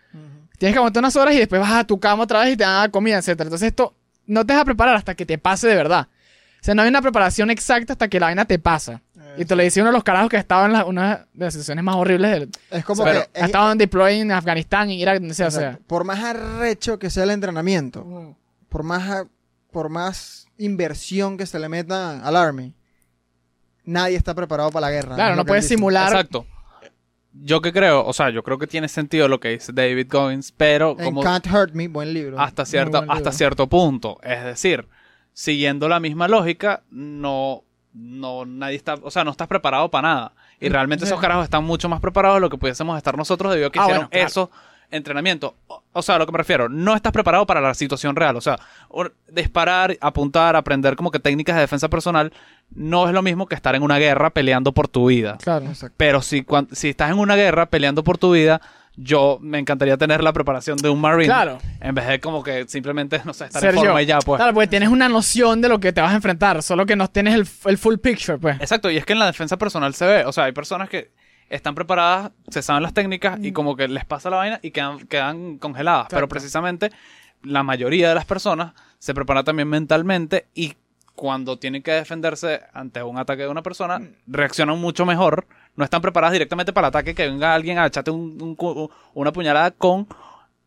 [0.59, 2.65] tienes que aguantar unas horas y después vas a tu cama otra vez y te
[2.65, 3.29] dan comida, etc.
[3.41, 3.95] Entonces esto
[4.27, 6.09] no te vas a preparar hasta que te pase de verdad.
[6.61, 9.03] O sea, no hay una preparación exacta hasta que la vaina te pasa.
[9.39, 11.53] Y te lo dice uno de los carajos que estaba en la- una de las
[11.53, 12.51] situaciones más horribles del...
[12.71, 13.39] Es como Pero que...
[13.39, 15.79] Ha es- estado en deploy en Afganistán, en Irak, donde sea, o sea.
[15.87, 18.35] por más arrecho que sea el entrenamiento,
[18.71, 19.27] por más,
[19.71, 22.73] por más inversión que se le meta al Army,
[23.87, 25.15] nadie está preparado para la guerra.
[25.15, 26.09] Claro, no puedes simular...
[26.13, 26.47] Exacto.
[27.39, 30.53] Yo que creo, o sea, yo creo que tiene sentido lo que dice David Goggins,
[30.53, 32.41] pero En como Can't Hurt Me, buen libro.
[32.41, 33.33] hasta cierto, buen hasta libro.
[33.33, 34.19] cierto punto.
[34.23, 34.89] Es decir,
[35.35, 37.63] siguiendo la misma lógica, no,
[37.93, 40.33] no, nadie está, o sea, no estás preparado para nada.
[40.61, 41.11] Y realmente Sí.
[41.11, 43.79] esos carajos están mucho más preparados de lo que pudiésemos estar nosotros debido a que
[43.81, 44.27] Ah, hicieron bueno, claro.
[44.27, 44.49] esos
[44.91, 45.53] entrenamientos.
[45.67, 48.37] O, o sea, a lo que me refiero, no estás preparado para la situación real.
[48.37, 48.59] O sea,
[49.29, 52.33] disparar, apuntar, aprender como que técnicas de defensa personal
[52.75, 55.39] no es lo mismo que estar en una guerra peleando por tu vida.
[55.43, 55.67] Claro.
[55.67, 55.95] Exacto.
[55.97, 58.61] Pero si, cuan- si estás en una guerra peleando por tu vida,
[58.99, 61.27] yo me encantaría tener la preparación de un Marine.
[61.27, 61.59] Claro.
[61.81, 64.01] En vez de como que simplemente, no sé, estar Ser en forma yo.
[64.01, 64.39] y ya, pues.
[64.39, 67.07] Claro, porque tienes una noción de lo que te vas a enfrentar, solo que no
[67.09, 68.57] tienes el, el full picture, pues.
[68.61, 70.25] Exacto, y es que en la defensa personal se ve.
[70.25, 71.11] O sea, hay personas que
[71.49, 75.07] están preparadas, se saben las técnicas y como que les pasa la vaina y quedan,
[75.07, 76.07] quedan congeladas.
[76.17, 76.91] Pero precisamente
[77.43, 80.75] la mayoría de las personas se preparan también mentalmente y
[81.15, 85.47] cuando tienen que defenderse ante un ataque de una persona, reaccionan mucho mejor.
[85.75, 88.57] No están preparadas directamente para el ataque, que venga alguien a echarte un-
[89.15, 90.07] una puñalada con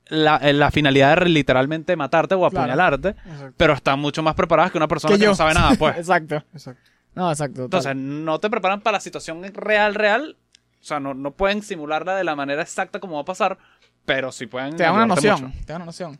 [0.07, 3.15] la, eh, la finalidad de literalmente matarte o apuñalarte,
[3.57, 5.95] pero están mucho más preparadas que una persona Que no sabe nada, pues.
[5.97, 6.43] Exacto.
[6.53, 6.82] Exacto.
[7.13, 7.65] No, exacto.
[7.65, 10.36] Entonces, no te preparan para la situación real, real.
[10.82, 13.57] O sea, no, no pueden simularla de la manera exacta como va a pasar,
[14.05, 14.75] pero sí pueden.
[14.75, 15.41] te da una noción.
[15.41, 15.57] mucho.
[15.65, 16.19] Te da una noción.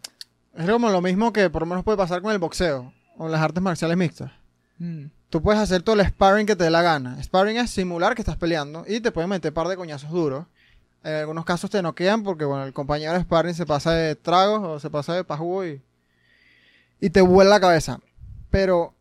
[0.55, 3.41] Es como lo mismo que por lo menos puede pasar con el boxeo o las
[3.41, 4.32] artes marciales mixtas.
[4.78, 5.05] Mm.
[5.30, 7.22] Tú puedes hacer todo el sparring que te dé la gana.
[7.22, 10.45] Sparring es simular que estás peleando y te pueden meter par de coñazos duros.
[11.03, 14.62] En algunos casos te noquean porque, bueno, el compañero de sparring se pasa de tragos
[14.64, 15.82] o se pasa de pajugo y,
[16.99, 17.99] y te vuela la cabeza.
[18.49, 18.93] Pero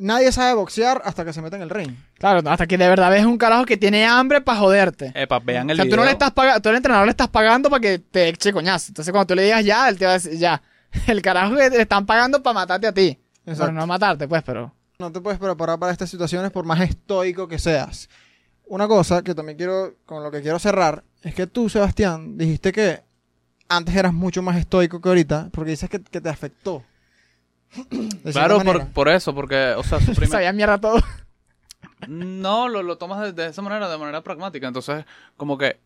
[0.00, 1.94] nadie sabe boxear hasta que se mete en el ring.
[2.18, 5.12] Claro, hasta que de verdad ves un carajo que tiene hambre para joderte.
[5.14, 6.04] Epa, vean o el sea, tú no video.
[6.06, 8.86] le estás pagando, tú al entrenador le estás pagando para que te eche coñazo.
[8.88, 10.60] Entonces, cuando tú le digas ya, él te va a decir ya.
[11.06, 13.18] El carajo que le están pagando para matarte a ti.
[13.44, 13.64] Exacto.
[13.66, 14.74] Bueno, no matarte, pues, pero.
[14.98, 18.08] No te puedes preparar para estas situaciones por más estoico que seas.
[18.66, 22.72] Una cosa que también quiero, con lo que quiero cerrar, es que tú, Sebastián, dijiste
[22.72, 23.00] que
[23.68, 26.82] antes eras mucho más estoico que ahorita, porque dices que, que te afectó.
[28.24, 31.00] De Claro, por, por eso, porque, o sea, su primer- Sabía mierda todo.
[32.08, 34.66] No, lo, lo tomas de, de esa manera, de manera pragmática.
[34.66, 35.04] Entonces,
[35.36, 35.78] como que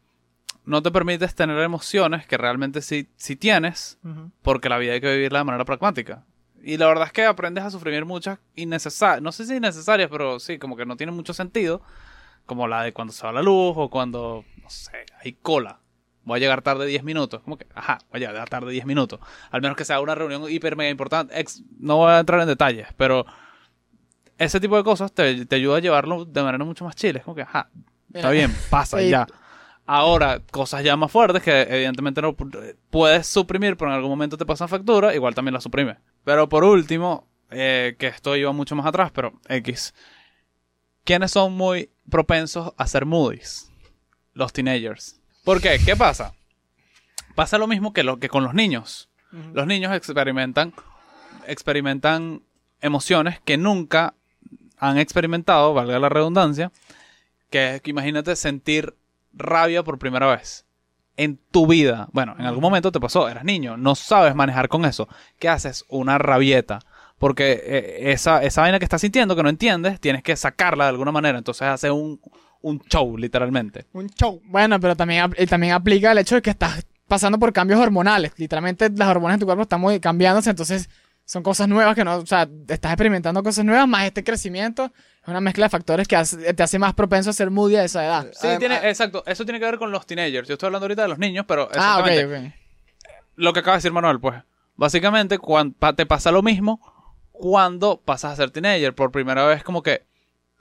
[0.64, 3.98] no te permites tener emociones que realmente sí, sí tienes,
[4.42, 6.24] porque la vida hay que vivirla de manera pragmática.
[6.62, 10.40] Y la verdad es que aprendes a suprimir muchas innecesarias, no sé si innecesarias, pero
[10.40, 11.82] sí, como que no tienen mucho sentido,
[12.46, 15.80] como la de cuando se va la luz o cuando, no sé, hay cola.
[16.24, 17.42] Voy a llegar tarde 10 minutos.
[17.42, 19.20] Como que, ajá, voy a llegar tarde 10 minutos.
[19.50, 21.38] Al menos que sea una reunión hiper mega importante.
[21.38, 23.26] Ex- no voy a entrar en detalles, pero
[24.38, 27.18] ese tipo de cosas te, te ayuda a llevarlo de manera mucho más chile.
[27.20, 27.68] Es como que, ajá,
[28.12, 29.10] está bien, pasa Sí.
[29.10, 29.26] ya.
[29.86, 34.38] Ahora, cosas ya más fuertes que evidentemente no pu- puedes suprimir, pero en algún momento
[34.38, 35.98] te pasan factura, igual también la suprime.
[36.24, 39.92] Pero por último, eh, que esto iba mucho más atrás, pero X.
[41.04, 43.70] ¿Quiénes son muy propensos a ser moodies?
[44.32, 45.20] Los teenagers.
[45.44, 45.78] ¿Por qué?
[45.84, 46.34] ¿Qué pasa?
[47.34, 49.10] Pasa lo mismo que, lo, que con los niños.
[49.52, 50.72] Los niños experimentan,
[51.46, 52.42] experimentan
[52.80, 54.14] emociones que nunca
[54.78, 56.70] han experimentado, valga la redundancia,
[57.50, 58.94] que que imagínate sentir
[59.32, 60.64] rabia por primera vez
[61.16, 62.08] en tu vida.
[62.12, 65.08] Bueno, en algún momento te pasó, eras niño, no sabes manejar con eso.
[65.38, 65.84] ¿Qué haces?
[65.88, 66.80] Una rabieta.
[67.18, 70.90] Porque eh, esa, esa vaina que estás sintiendo, que no entiendes, tienes que sacarla de
[70.90, 71.38] alguna manera.
[71.38, 72.20] Entonces hace un,
[72.64, 73.86] un show, literalmente.
[73.92, 74.40] Un show.
[74.46, 78.32] Bueno, pero también, también aplica el hecho de que estás pasando por cambios hormonales.
[78.36, 80.88] Literalmente las hormonas en tu cuerpo están muy cambiándose, entonces
[81.26, 84.92] son cosas nuevas que no, o sea, estás experimentando cosas nuevas, más este crecimiento
[85.22, 87.84] es una mezcla de factores que hace- te hace más propenso a ser moody a
[87.84, 88.26] esa edad.
[88.34, 89.22] Sí, tiene, exacto.
[89.26, 90.46] Eso tiene que ver con los teenagers.
[90.48, 92.52] Yo estoy hablando ahorita de los niños, pero Ah, ok, exactamente ok.
[93.36, 94.42] lo que acaba de decir Manuel, pues.
[94.76, 96.78] Básicamente, cuan- pa- te pasa lo mismo
[97.32, 98.94] cuando pasas a ser teenager.
[98.94, 100.04] Por primera vez, como que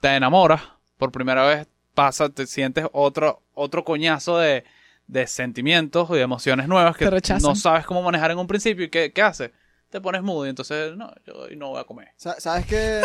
[0.00, 0.62] te enamoras.
[0.98, 4.64] Por primera vez pasa, te sientes otro, otro coñazo de,
[5.06, 7.42] de sentimientos y de emociones nuevas que Te rechazan.
[7.48, 8.84] no sabes cómo manejar en un principio.
[8.84, 9.50] ¿Y qué, qué haces?
[9.90, 10.50] Te pones moody.
[10.50, 12.08] Entonces, no, yo no voy a comer.
[12.16, 13.02] Sa- ¿Sabes qué?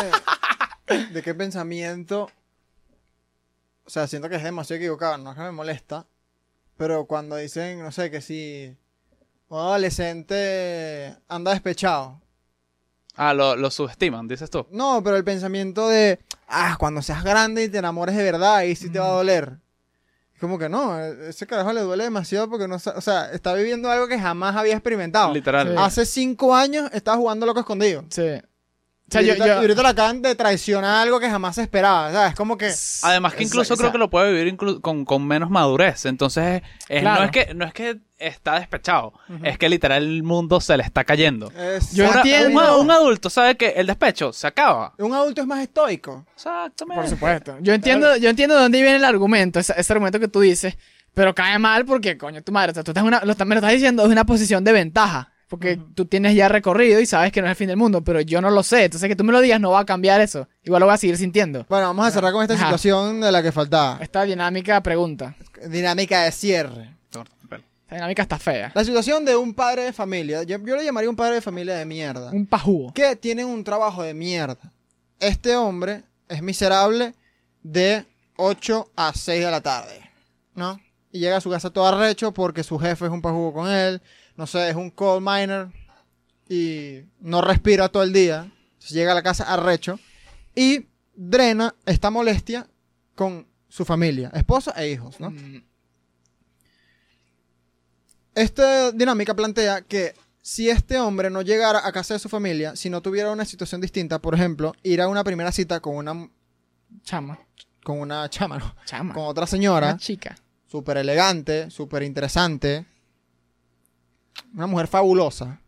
[1.13, 2.29] ¿De qué pensamiento?
[3.85, 6.05] O sea, siento que es demasiado equivocado, no es que me molesta.
[6.77, 8.75] Pero cuando dicen, no sé, que si
[9.49, 12.21] un adolescente anda despechado.
[13.15, 14.65] Ah, lo, lo subestiman, dices tú.
[14.71, 16.19] No, pero el pensamiento de,
[16.49, 19.57] ah, cuando seas grande y te enamores de verdad, ahí sí te va a doler.
[20.33, 23.53] Es como que no, e- ese carajo le duele demasiado porque no o sea, está
[23.53, 25.33] viviendo algo que jamás había experimentado.
[25.33, 25.67] Literal.
[25.69, 25.75] Sí.
[25.77, 28.05] Hace cinco años estaba jugando loco escondido.
[28.09, 28.41] Sí.
[29.09, 31.55] O sea, y, yo, ahorita, yo- y ahorita le acaban de traicionar algo que jamás
[31.55, 32.35] se esperaba, ¿sabes?
[32.35, 32.71] Como que...
[33.03, 36.05] Además que incluso creo que lo puede vivir con, con menos madurez.
[36.05, 37.19] Entonces, es- Claro.
[37.21, 39.13] no, es que, no es que está despechado.
[39.43, 41.51] Es que literal el mundo se le está cayendo.
[41.57, 44.93] es- Yo entiendo- un, un adulto sabe que el despecho se acaba.
[44.99, 46.25] Un adulto es más estoico.
[46.35, 47.01] Exactamente.
[47.01, 47.57] Por supuesto.
[47.61, 50.77] Yo entiendo, yo entiendo de dónde viene el argumento, ese, ese argumento que tú dices,
[51.13, 53.55] pero cae mal porque, coño, tu madre, o sea, tú estás una, lo, estás- me
[53.55, 55.31] lo estás diciendo desde una posición de ventaja.
[55.49, 58.21] Porque tú tienes ya recorrido y sabes que no es el fin del mundo, pero
[58.21, 58.85] yo no lo sé.
[58.85, 60.47] Entonces que tú me lo digu va a cambiar eso.
[60.63, 61.65] Igual lo voy a seguir sintiendo.
[61.67, 62.65] Bueno, vamos a cerrar con esta Ajá.
[62.65, 63.97] situación de la que faltaba.
[63.99, 65.35] Esta dinámica pregunta.
[65.67, 66.95] Dinámica de cierre.
[67.09, 68.71] Esta dinámica está fea.
[68.75, 71.73] La situación de un padre de familia, yo, yo le llamaría un padre de familia
[71.75, 72.93] de mierda, Un pajugo.
[72.93, 74.59] que tiene un trabajo de mierda.
[75.19, 77.15] Este hombre es miserable
[77.63, 78.05] de
[78.37, 79.99] 8 a 6 de la tarde,
[80.53, 80.79] ¿no?
[81.11, 83.99] Y llega a su casa todo arrecho porque su jefe es un pajugo con él,
[84.39, 85.67] no sé, es un coal miner
[86.47, 88.49] y no respira todo el día.
[88.89, 89.99] Llega a la casa arrecho
[90.55, 92.65] y drena esta molestia
[93.15, 95.31] con su familia, esposa e hijos, ¿no?
[95.31, 95.61] Mm,
[98.35, 102.89] Esta dinámica plantea que si este hombre no llegara a casa de su familia, si
[102.89, 106.29] no tuviera una situación distinta, por ejemplo, ir a una primera cita con una,
[107.03, 107.37] Chama.
[107.83, 108.73] con una chama, ¿no?
[108.85, 109.13] Chama.
[109.13, 110.37] con otra señora, Una chica.
[110.65, 112.85] súper elegante, súper interesante,
[114.53, 115.59] una mujer fabulosa,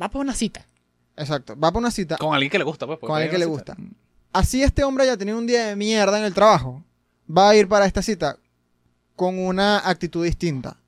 [0.00, 0.66] Va por una cita.
[1.16, 2.98] exacto, va por una cita Con alguien que le gusta, pues.
[3.00, 3.76] con alguien que le gusta.
[4.32, 6.84] Así este hombre haya tenido un día de mierda en el trabajo,
[7.28, 8.38] va a ir para esta cita
[9.16, 10.78] con una actitud distinta.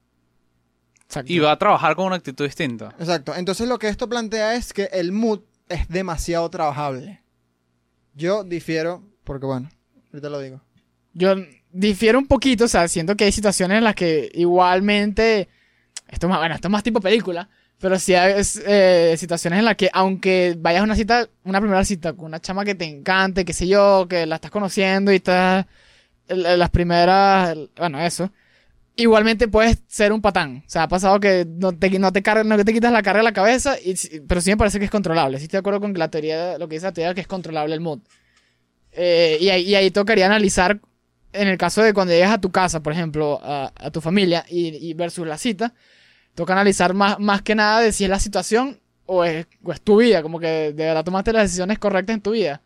[1.04, 1.30] Exacto.
[1.32, 2.94] Y va a trabajar con una actitud distinta.
[2.98, 3.34] Exacto.
[3.34, 7.20] Entonces lo que esto plantea es que el mood es demasiado trabajable.
[8.14, 9.68] Yo difiero, porque bueno,
[10.12, 10.60] ahorita lo digo.
[11.12, 11.34] Yo
[11.70, 15.48] difiero un poquito, o sea, siento que hay situaciones en las que igualmente.
[16.12, 17.48] Esto es más, bueno, esto es más tipo película.
[17.80, 18.34] Pero sí hay
[18.66, 22.38] eh, situaciones en las que, aunque vayas a una cita, una primera cita con una
[22.40, 25.66] chama que te encante, qué sé yo, que la estás conociendo y estás.
[26.28, 27.56] Las primeras.
[27.76, 28.30] Bueno, eso.
[28.94, 30.62] Igualmente puedes ser un patán.
[30.66, 33.20] O sea, ha pasado que no te, no te, cargas- no te quitas la carga
[33.20, 33.94] de la cabeza, y,
[34.28, 35.38] pero sí me parece que es controlable.
[35.38, 37.74] Sí estoy de acuerdo con la teoría, lo que dice la teoría, que es controlable
[37.74, 38.00] el mood.
[38.92, 40.78] Eh, y, ahí, y ahí tocaría analizar,
[41.32, 44.44] en el caso de cuando llegas a tu casa, por ejemplo, a, a tu familia
[44.48, 45.72] y, y versus la cita,
[46.34, 49.80] toca analizar más, más que nada de si es la situación o es, o es
[49.80, 52.62] tu vida, como que de verdad tomaste las decisiones correctas en tu vida.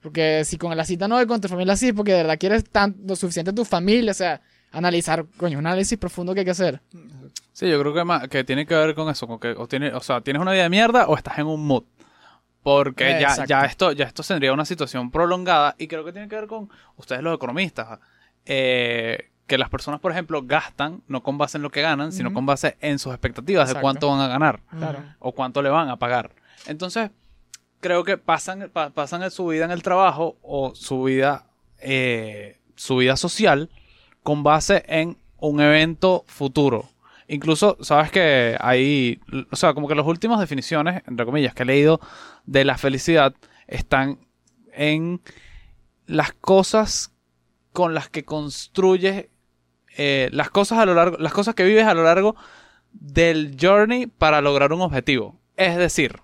[0.00, 2.64] Porque si con la cita no y con tu familia sí, porque de verdad quieres
[2.64, 4.40] tan, lo suficiente a tu familia, o sea,
[4.72, 6.80] analizar, coño, un análisis profundo que hay que hacer.
[7.52, 9.26] Sí, yo creo que, más, que tiene que ver con eso.
[9.26, 11.66] Con que, o, tiene, o sea, tienes una vida de mierda o estás en un
[11.66, 11.84] mood.
[12.62, 16.36] Porque ya, ya, esto, ya esto tendría una situación prolongada y creo que tiene que
[16.36, 17.98] ver con ustedes los economistas.
[18.46, 22.32] eh, que las personas, por ejemplo, gastan no con base en lo que ganan, sino
[22.32, 25.02] con base en sus expectativas de cuánto van a ganar Claro.
[25.18, 26.30] o cuánto le van a pagar.
[26.66, 27.10] Entonces,
[27.80, 31.46] creo que pasan, pa- pasan su vida en el trabajo o su vida,
[31.80, 33.70] eh, su vida social
[34.22, 36.88] con base en un evento futuro.
[37.26, 39.20] Incluso, sabes que hay,
[39.50, 42.00] o sea, como que las últimas definiciones, entre comillas, que he leído
[42.46, 43.34] de la felicidad
[43.66, 44.18] están
[44.72, 45.20] en
[46.06, 47.12] las cosas
[47.72, 49.26] con las que construyes,
[49.96, 52.36] eh, las cosas a lo largo, las cosas que vives a lo largo
[52.92, 55.38] del journey para lograr un objetivo.
[55.56, 56.20] Es decir,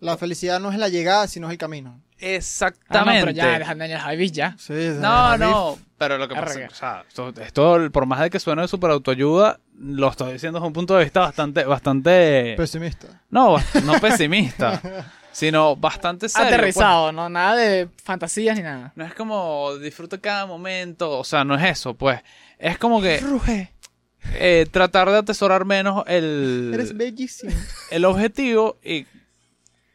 [0.00, 2.00] La felicidad no es la llegada, sino es el camino.
[2.00, 3.20] Ah, no, exactamente.
[3.20, 4.54] pero ya, deja Daniel Javis ya.
[4.58, 6.66] Sí, No, no, pero lo que pasa Arre.
[6.66, 10.58] o sea, esto, esto, por más de que suene de super autoayuda, lo estoy diciendo
[10.58, 13.22] desde un punto de vista bastante, bastante, Pesimista.
[13.30, 14.80] no, no pesimista,
[15.34, 16.46] sino bastante serio.
[16.48, 16.54] pues.
[16.54, 17.28] Aterrizado, ¿no?
[17.28, 18.92] Nada de fantasías ni nada.
[18.96, 22.20] No es como disfruta cada momento, o sea, no es eso, pues.
[22.58, 23.72] Es como que Ruge.
[24.34, 27.52] eh, tratar de atesorar menos Eres el, bellísimo.
[27.90, 29.06] el objetivo y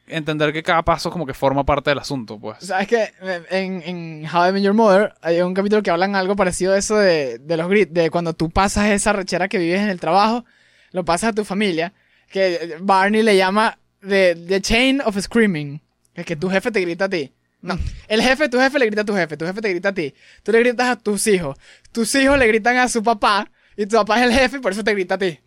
[0.08, 2.58] entender que cada paso como que forma parte del asunto, pues.
[2.60, 3.12] ¿Sabes que
[3.52, 6.78] en, en How I Met Your Mother hay un capítulo que hablan algo parecido a
[6.78, 10.00] eso de, de los grit, de cuando tú pasas esa rechera que vives en el
[10.00, 10.46] trabajo,
[10.92, 11.94] lo pasas a tu familia,
[12.30, 15.82] que Barney le llama the, the chain of screaming,
[16.14, 17.34] es que tu jefe te grita a ti.
[17.62, 17.78] No,
[18.08, 20.14] el jefe, tu jefe le grita a tu jefe, tu jefe te grita a ti,
[20.44, 21.58] tú le gritas a tus hijos,
[21.92, 24.72] tus hijos le gritan a su papá y tu papá es el jefe y por
[24.72, 25.38] eso te grita a ti.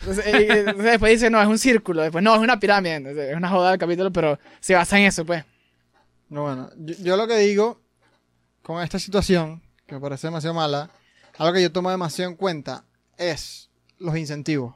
[0.00, 2.94] Entonces, y- y- entonces después dice, no, es un círculo, después no, es una pirámide,
[2.94, 5.44] Entonces, es una joda del capítulo, pero se basa en eso, pues.
[6.30, 7.82] No, bueno, yo, yo lo que digo
[8.62, 10.90] con esta situación, que me parece demasiado mala,
[11.36, 12.84] algo que yo tomo demasiado en cuenta
[13.18, 14.74] es los incentivos.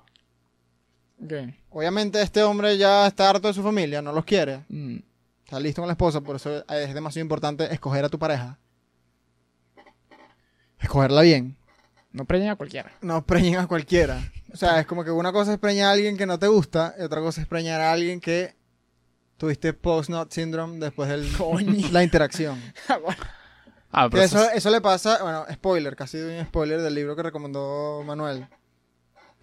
[1.25, 1.59] Okay.
[1.71, 4.99] Obviamente este hombre ya está harto de su familia, no los quiere, Mm.
[5.45, 8.59] está listo con la esposa, por eso es demasiado importante escoger a tu pareja.
[10.79, 11.57] Escogerla bien.
[12.13, 12.93] No preñen a cualquiera.
[13.01, 14.21] No preñen a cualquiera.
[14.53, 16.95] O sea, es como que una cosa es preñar a alguien que no te gusta
[16.99, 18.55] y otra cosa es preñar a alguien que
[19.37, 22.61] tuviste post-nut syndrome después de la interacción.
[23.97, 27.15] Ah, pero eso, eso es- eso le pasa, bueno, spoiler, casi un spoiler del libro
[27.15, 28.45] que recomendó Manuel.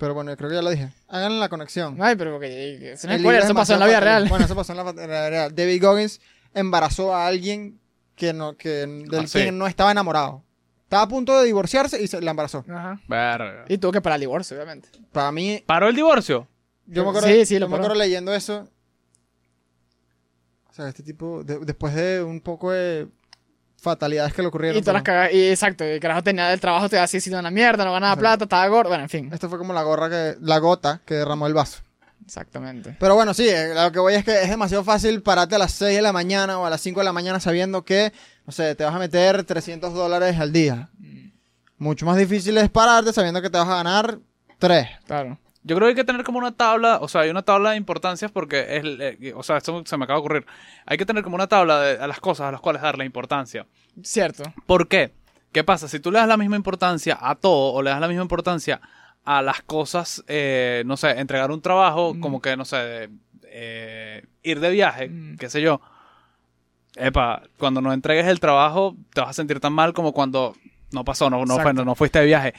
[0.01, 0.89] Pero bueno, yo creo que ya lo dije.
[1.09, 1.95] Hagan la conexión.
[2.01, 2.47] Ay, pero porque
[2.91, 4.27] El spoiler, libro eso es pasó en la vida real.
[4.27, 5.55] Bueno, eso pasó en la, en la vida real.
[5.55, 6.19] David Goggins
[6.55, 7.79] embarazó a alguien
[8.15, 9.39] que no, que, del Ah, sí.
[9.41, 10.43] quien no estaba enamorado.
[10.85, 12.65] Estaba a punto de divorciarse y se la embarazó.
[12.67, 12.99] Ajá.
[13.07, 13.65] Verga.
[13.69, 14.89] Y tuvo que parar el divorcio, obviamente.
[15.11, 16.47] Para mí, ¿Paró el divorcio?
[16.87, 18.67] yo me acuerdo, Sí, sí, lo yo me acuerdo leyendo eso.
[20.69, 23.07] O sea, este tipo, de- después de un poco de
[23.81, 24.77] fatalidades que le ocurrieron.
[24.77, 25.33] Y todas las cagas.
[25.33, 28.21] Y exacto, el carajo tenía del trabajo, te así sido una mierda, no ganaba Exacto.
[28.21, 28.89] plata, estaba gordo.
[28.89, 29.29] Bueno, en fin.
[29.33, 31.79] Esto fue como la gorra que, la gota que derramó el vaso.
[32.23, 32.95] Exactamente.
[32.99, 35.71] Pero bueno, sí, eh, lo que voy es que es demasiado fácil pararte a las
[35.73, 38.13] 6 de la mañana o a las 5 de la mañana sabiendo que,
[38.45, 40.89] no sé, te vas a meter 300 dólares al día.
[41.77, 44.19] Mucho más difícil es pararte sabiendo que te vas a ganar
[44.59, 44.87] 3.
[45.07, 45.39] Claro.
[45.63, 47.77] Yo creo que hay que tener como una tabla, o sea, hay una tabla de
[47.77, 50.45] importancias porque es, eh, o sea, esto se me acaba de ocurrir.
[50.87, 53.67] Hay que tener como una tabla de a las cosas a las cuales darle importancia.
[54.01, 54.43] Cierto.
[54.65, 55.11] ¿Por qué?
[55.51, 55.87] ¿Qué pasa?
[55.87, 58.81] Si tú le das la misma importancia a todo o le das la misma importancia
[59.23, 62.19] a las cosas, eh, no sé, entregar un trabajo, Mm.
[62.21, 63.09] como que, no sé, de,
[63.43, 65.37] eh, ir de viaje, Mm.
[65.37, 65.79] qué sé yo.
[66.95, 70.55] Epa, cuando no entregues el trabajo, te vas a sentir tan mal como cuando
[70.91, 71.73] no pasó, no, no, fue- Exacto.
[71.81, 72.53] no, no fuiste de viaje.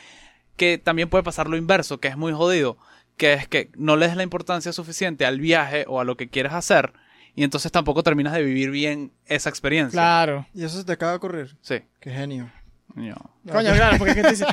[0.56, 2.78] Que también puede pasar lo inverso, que es muy jodido,
[3.16, 6.28] que es que no le des la importancia suficiente al viaje o a lo que
[6.28, 6.92] quieres hacer,
[7.34, 9.96] y entonces tampoco terminas de vivir bien esa experiencia.
[9.96, 10.46] Claro.
[10.54, 11.56] Y eso se te acaba de ocurrir.
[11.62, 11.80] Sí.
[12.00, 12.50] Qué genio.
[12.94, 13.14] Coño.
[13.50, 14.46] Coño, claro, porque es que te dice-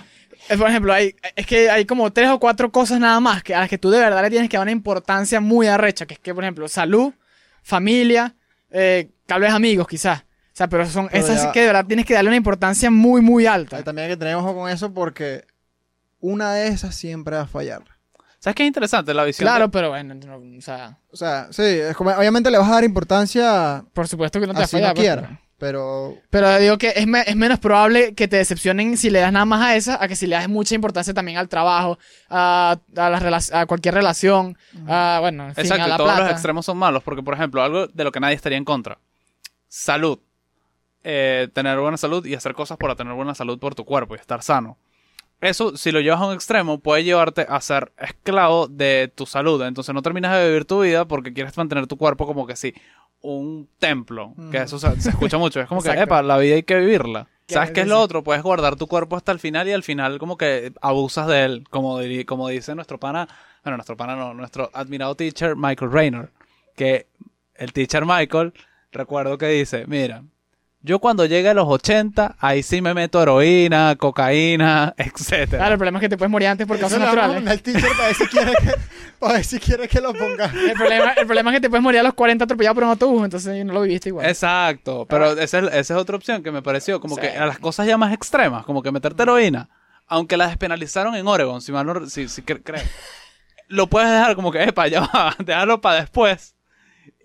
[0.57, 3.59] Por ejemplo, hay, es que hay como tres o cuatro cosas nada más que a
[3.59, 6.19] las que tú de verdad le tienes que dar una importancia muy arrecha, que es
[6.21, 7.13] que, por ejemplo, salud,
[7.61, 8.35] familia,
[8.71, 10.21] eh, tal vez amigos, quizás.
[10.21, 10.25] O
[10.59, 13.21] sea, pero son Pero esas ya- que de verdad tienes que darle una importancia muy,
[13.21, 13.77] muy alta.
[13.77, 15.43] Ahí También hay que tener ojo con eso porque
[16.21, 17.83] una de esas siempre va a fallar.
[18.39, 19.13] ¿Sabes qué es interesante?
[19.13, 19.45] La visión.
[19.45, 22.69] Claro, de- pero bueno, no, o sea, O sea, sí, es como- obviamente le vas
[22.69, 25.41] a dar importancia por supuesto que no te va a así no pues, quiera.
[25.57, 29.33] Pero Pero digo que es, me- es menos probable que te decepcionen si le das
[29.33, 32.77] nada más a esa, a que si le das mucha importancia también al trabajo, a,
[32.95, 36.23] a, las rela- a cualquier relación, a, bueno, en fin, Exacto, a la todos plata.
[36.23, 38.99] los extremos son malos, porque por ejemplo, algo de lo que nadie estaría en contra.
[39.67, 40.17] Salud.
[41.03, 44.19] Eh, tener buena salud y hacer cosas para tener buena salud por tu cuerpo y
[44.19, 44.77] estar sano.
[45.41, 49.61] Eso, si lo llevas a un extremo, puede llevarte a ser esclavo de tu salud.
[49.63, 52.73] Entonces no terminas de vivir tu vida porque quieres mantener tu cuerpo como que sí,
[53.21, 54.33] un templo.
[54.51, 55.61] Que eso se, se escucha mucho.
[55.61, 57.27] Es como que, epa, la vida hay que vivirla.
[57.47, 58.23] ¿Sabes qué es lo otro?
[58.23, 61.63] Puedes guardar tu cuerpo hasta el final y al final como que abusas de él.
[61.69, 63.27] Como, diri- como dice nuestro pana,
[63.63, 66.31] bueno, nuestro pana no, nuestro admirado teacher Michael Raynor.
[66.75, 67.07] Que
[67.55, 68.53] el teacher Michael,
[68.91, 70.23] recuerdo que dice, mira,
[70.81, 75.57] yo cuando llegue a los 80, ahí sí me meto heroína, cocaína, etcétera.
[75.57, 77.45] Claro, el problema es que te puedes morir antes por causas naturales.
[77.47, 78.71] al teacher para ver si quiere que,
[79.19, 80.45] para ver si quiere que lo ponga.
[80.45, 82.89] El problema, el problema es que te puedes morir a los 40 atropellado por un
[82.91, 84.25] autobús, entonces no lo viviste igual.
[84.25, 87.21] Exacto, pero esa es, esa es otra opción que me pareció, como Sí.
[87.21, 89.69] que a las cosas ya más extremas, como que meterte heroína,
[90.07, 92.61] aunque la despenalizaron en Oregon, si mal no, si, si cre-
[93.67, 96.55] lo puedes dejar como que, epa, ya va, déjalo para después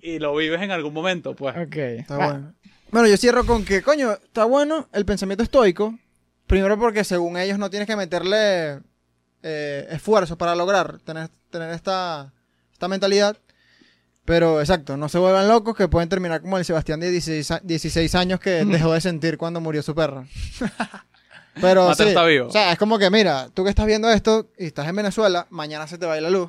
[0.03, 1.57] y lo vives en algún momento, pues.
[1.57, 1.77] Ok.
[1.77, 2.55] Está Ah, bueno.
[2.95, 5.99] Bueno, yo cierro con que, coño, está bueno el pensamiento estoico.
[6.47, 8.79] Primero porque según ellos no tienes que meterle
[9.43, 12.33] eh, esfuerzo para lograr tener, tener esta,
[12.73, 13.37] esta mentalidad.
[14.25, 17.61] Pero exacto, no se vuelvan locos que pueden terminar como el Sebastián de 16, a-
[17.65, 20.25] 16 años que dejó de sentir cuando murió su perra.
[21.61, 22.47] Pero Mateo sí, está vivo.
[22.47, 25.49] o sea, es como que mira, tú que estás viendo esto y estás en Venezuela,
[25.51, 26.49] mañana se te va a ir la luz.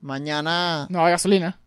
[0.00, 1.58] Mañana No hay gasolina.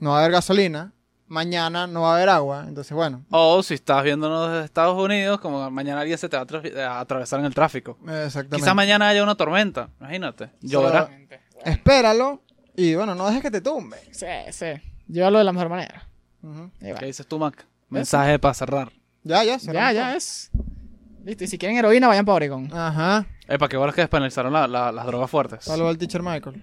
[0.00, 0.92] no va a haber gasolina.
[1.28, 2.64] Mañana no va a haber agua.
[2.66, 6.44] Entonces, bueno, O si estás viéndonos desde Estados Unidos, como mañana alguien se te va
[6.44, 7.98] a, a atravesar en el tráfico.
[8.02, 8.56] exactamente.
[8.56, 10.50] Quizás mañana haya una tormenta, imagínate.
[10.62, 11.00] Lloverá.
[11.00, 11.40] Exactamente.
[11.64, 12.42] Espéralo
[12.76, 13.98] y bueno, no dejes que te tumbe.
[14.10, 14.66] Sí, sí.
[15.08, 16.08] Llévalo de la mejor manera.
[16.80, 16.98] Ahí va.
[16.98, 17.66] ¿Qué dices tú, Mac?
[17.88, 18.90] Mensaje para cerrar.
[19.24, 19.54] Ya, ya.
[19.54, 20.16] Ya, cerramos ya todo.
[20.16, 20.50] es.
[21.24, 22.70] Listo, y si quieren heroína, vayan para Oregon.
[22.72, 23.26] Ajá.
[23.48, 25.64] Epa, que bolas que despenalizaron la- la- las drogas fuertes.
[25.64, 26.56] Saludos al teacher Michael.